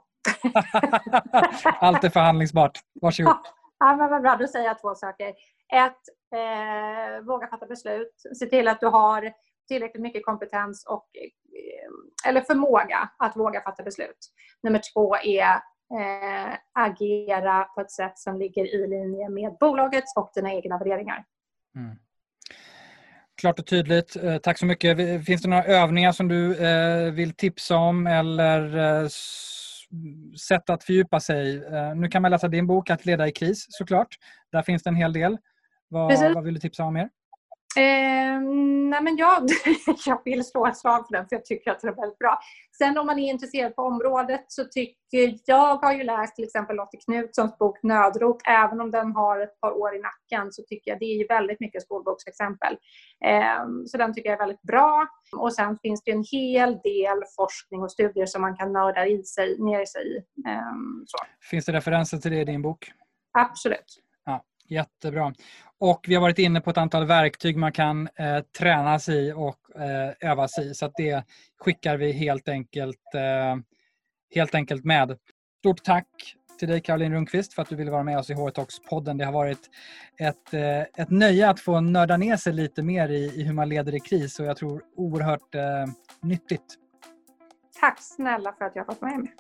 Allt 1.81 2.05
är 2.05 2.11
förhandlingsbart. 2.11 2.79
Varsågod. 3.01 3.37
Ja, 3.79 3.97
men 3.97 4.11
vad 4.11 4.23
bra. 4.23 4.37
Då 4.37 4.47
säger 4.47 4.67
jag 4.67 4.81
två 4.81 4.95
saker. 4.95 5.29
Ett, 5.75 6.03
eh, 6.35 7.25
våga 7.27 7.47
fatta 7.47 7.67
beslut. 7.67 8.15
Se 8.39 8.47
till 8.47 8.69
att 8.69 8.81
du 8.81 8.87
har 8.87 9.33
tillräckligt 9.69 10.03
mycket 10.03 10.25
kompetens 10.25 10.87
och, 10.87 11.09
eh, 11.17 12.29
eller 12.31 12.41
förmåga 12.41 13.11
att 13.19 13.37
våga 13.37 13.61
fatta 13.61 13.83
beslut. 13.83 14.19
Nummer 14.63 14.81
två 14.95 15.17
är 15.17 15.53
eh, 16.01 16.55
agera 16.73 17.65
på 17.65 17.81
ett 17.81 17.91
sätt 17.91 18.19
som 18.19 18.39
ligger 18.39 18.75
i 18.75 18.87
linje 18.87 19.29
med 19.29 19.57
bolagets 19.61 20.17
och 20.17 20.31
dina 20.35 20.53
egna 20.53 20.79
värderingar. 20.79 21.25
Mm. 21.77 21.97
Klart 23.45 23.59
och 23.59 23.67
tydligt. 23.67 24.17
Eh, 24.17 24.37
tack 24.37 24.59
så 24.59 24.67
mycket. 24.67 25.25
Finns 25.25 25.43
det 25.43 25.49
några 25.49 25.65
övningar 25.65 26.13
som 26.13 26.29
du 26.29 26.57
eh, 26.57 27.13
vill 27.13 27.33
tipsa 27.33 27.77
om 27.77 28.07
eller 28.07 28.77
eh, 28.77 29.09
sätt 30.49 30.71
att 30.71 30.85
fördjupa 30.85 31.21
sig? 31.21 31.63
Nu 31.97 32.09
kan 32.09 32.23
man 32.23 32.31
läsa 32.31 32.49
din 32.49 32.67
bok 32.67 32.91
Att 32.91 33.07
leda 33.07 33.29
i 33.29 33.33
kris 33.33 33.67
såklart. 33.69 34.09
Där 34.53 34.63
finns 34.63 34.83
det 34.83 34.91
en 34.91 34.97
hel 34.97 35.13
del. 35.13 35.37
Vad, 35.89 36.35
vad 36.35 36.45
vill 36.45 36.55
du 36.55 36.61
tipsa 36.61 36.85
om 36.85 36.95
mer? 36.95 37.09
Eh, 37.77 38.41
nej 38.91 39.03
men 39.03 39.17
jag, 39.17 39.49
jag 40.07 40.21
vill 40.25 40.45
slå 40.45 40.67
ett 40.67 40.77
slag 40.77 41.07
för 41.07 41.17
den 41.17 41.29
för 41.29 41.37
jag 41.37 41.45
tycker 41.45 41.71
att 41.71 41.81
den 41.81 41.91
är 41.91 41.95
väldigt 41.95 42.19
bra. 42.19 42.39
Sen 42.79 42.99
om 42.99 43.07
man 43.07 43.19
är 43.19 43.31
intresserad 43.31 43.77
på 43.77 43.83
området 43.83 44.45
så 44.49 44.65
tycker 44.65 45.35
jag, 45.45 45.77
har 45.77 45.93
ju 45.93 46.03
läst 46.03 46.37
till 46.37 46.45
exempel 46.45 46.77
Lotte 46.77 46.97
Knutssons 46.97 47.59
bok 47.59 47.83
Nödrop. 47.83 48.43
Även 48.49 48.81
om 48.81 48.91
den 48.91 49.13
har 49.13 49.41
ett 49.41 49.61
par 49.61 49.73
år 49.73 49.97
i 49.97 50.01
nacken 50.01 50.53
så 50.53 50.63
tycker 50.63 50.91
jag 50.91 51.01
det 51.01 51.05
är 51.05 51.19
ju 51.19 51.27
väldigt 51.27 51.61
mycket 51.61 51.83
skolboksexempel. 51.83 52.77
Eh, 53.25 53.67
så 53.87 53.99
den 53.99 54.15
tycker 54.15 54.29
jag 54.29 54.37
är 54.37 54.47
väldigt 54.47 54.63
bra. 54.63 55.07
Och 55.37 55.55
sen 55.55 55.79
finns 55.83 56.03
det 56.05 56.11
en 56.11 56.25
hel 56.33 56.73
del 56.73 57.23
forskning 57.37 57.83
och 57.83 57.93
studier 57.93 58.27
som 58.27 58.43
man 58.43 58.57
kan 58.57 58.73
nörda 58.73 59.07
i 59.07 59.23
sig, 59.23 59.59
ner 59.59 59.85
sig 59.85 60.17
i. 60.17 60.17
Eh. 60.49 60.61
Finns 61.51 61.65
det 61.65 61.73
referenser 61.73 62.19
till 62.19 62.31
det 62.31 62.41
i 62.41 62.45
din 62.45 62.63
bok? 62.63 62.93
Absolut. 63.39 64.04
Jättebra. 64.69 65.35
Och 65.79 66.05
vi 66.09 66.15
har 66.15 66.23
varit 66.23 66.39
inne 66.39 66.61
på 66.61 66.71
ett 66.71 66.79
antal 66.79 67.07
verktyg 67.07 67.57
man 67.57 67.73
kan 67.73 68.09
eh, 68.17 68.41
träna 68.59 68.99
sig 68.99 69.29
i 69.29 69.33
och 69.33 69.81
eh, 69.81 70.31
öva 70.31 70.49
sig 70.49 70.71
i. 70.71 70.75
Så 70.75 70.93
det 70.97 71.25
skickar 71.59 71.97
vi 71.97 72.13
helt 72.13 72.49
enkelt, 72.49 73.15
eh, 73.15 73.57
helt 74.35 74.55
enkelt 74.55 74.85
med. 74.85 75.19
Stort 75.59 75.85
tack 75.85 76.37
till 76.59 76.69
dig 76.69 76.81
Caroline 76.81 77.15
Rundqvist 77.15 77.55
för 77.55 77.63
att 77.63 77.69
du 77.69 77.77
ville 77.77 77.91
vara 77.91 78.03
med 78.03 78.19
oss 78.19 78.31
i 78.31 78.35
HR-talks-podden. 78.35 79.19
Det 79.19 79.25
har 79.25 79.33
varit 79.33 79.71
ett, 80.21 80.55
eh, 80.55 80.81
ett 80.81 81.11
nöje 81.11 81.51
att 81.51 81.61
få 81.61 81.81
nörda 81.81 82.17
ner 82.17 82.37
sig 82.37 82.53
lite 82.53 82.83
mer 82.83 83.09
i, 83.09 83.41
i 83.41 83.43
hur 83.43 83.53
man 83.53 83.69
leder 83.69 83.95
i 83.95 84.01
kris 84.01 84.41
och 84.41 84.47
jag 84.47 84.57
tror 84.57 84.83
oerhört 84.97 85.55
eh, 85.55 85.63
nyttigt. 86.23 86.65
Tack 87.81 88.03
snälla 88.03 88.53
för 88.53 88.65
att 88.65 88.77
jag 88.77 88.87
fått 88.87 89.01
med 89.01 89.19
mig. 89.19 89.35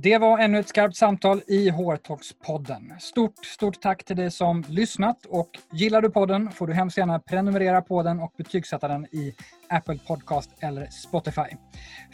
Det 0.00 0.18
var 0.18 0.38
ännu 0.38 0.58
ett 0.58 0.68
skarpt 0.68 0.96
samtal 0.96 1.42
i 1.46 1.70
HR-talks-podden. 1.70 2.98
Stort, 2.98 3.44
stort 3.44 3.80
tack 3.80 4.04
till 4.04 4.16
dig 4.16 4.30
som 4.30 4.64
lyssnat 4.68 5.26
och 5.26 5.48
gillar 5.72 6.02
du 6.02 6.10
podden 6.10 6.50
får 6.50 6.66
du 6.66 6.72
hemskt 6.72 6.98
gärna 6.98 7.18
prenumerera 7.18 7.82
på 7.82 8.02
den 8.02 8.20
och 8.20 8.32
betygsätta 8.36 8.88
den 8.88 9.04
i 9.04 9.34
Apple 9.68 9.98
Podcast 10.06 10.50
eller 10.60 10.86
Spotify. 10.86 11.56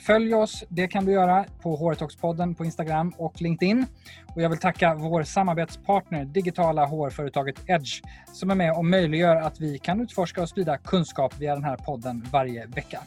Följ 0.06 0.34
oss, 0.34 0.64
det 0.68 0.88
kan 0.88 1.04
du 1.04 1.12
göra 1.12 1.44
på 1.62 1.76
HR 1.76 1.94
Talks-podden 1.94 2.54
på 2.54 2.64
Instagram 2.64 3.12
och 3.18 3.42
LinkedIn. 3.42 3.86
Och 4.34 4.42
jag 4.42 4.50
vill 4.50 4.58
tacka 4.58 4.94
vår 4.94 5.22
samarbetspartner 5.22 6.24
digitala 6.24 6.86
HR-företaget 6.86 7.56
Edge 7.66 8.02
som 8.32 8.50
är 8.50 8.54
med 8.54 8.72
och 8.72 8.84
möjliggör 8.84 9.36
att 9.36 9.60
vi 9.60 9.78
kan 9.78 10.00
utforska 10.00 10.42
och 10.42 10.48
sprida 10.48 10.78
kunskap 10.78 11.34
via 11.38 11.54
den 11.54 11.64
här 11.64 11.76
podden 11.76 12.26
varje 12.32 12.66
vecka. 12.66 13.00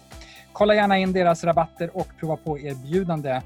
Kolla 0.57 0.75
gärna 0.75 0.97
in 0.97 1.13
deras 1.13 1.43
rabatter 1.43 1.97
och 1.97 2.07
prova 2.19 2.37
på 2.37 2.59
erbjudande 2.59 3.41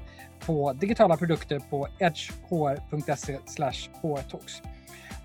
på 0.46 0.72
digitala 0.72 1.16
produkter 1.16 1.58
på 1.70 1.88
edgehr.se 1.98 3.38
hrtalks. 4.02 4.62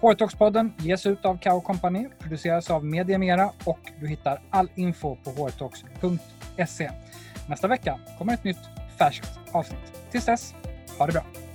HR-talks-podden 0.01 0.71
ges 0.77 1.05
ut 1.05 1.25
av 1.25 1.37
Kao 1.37 1.61
Company, 1.61 2.07
produceras 2.19 2.71
av 2.71 2.85
Media 2.85 3.17
Mera 3.17 3.51
och 3.63 3.79
du 3.99 4.07
hittar 4.07 4.41
all 4.49 4.69
info 4.75 5.15
på 5.15 5.29
hrtalks.se. 5.29 6.91
Nästa 7.49 7.67
vecka 7.67 7.99
kommer 8.17 8.33
ett 8.33 8.43
nytt 8.43 8.69
färskt 8.97 9.39
avsnitt. 9.51 10.11
Tills 10.11 10.25
dess, 10.25 10.55
ha 10.99 11.05
det 11.05 11.11
bra! 11.11 11.46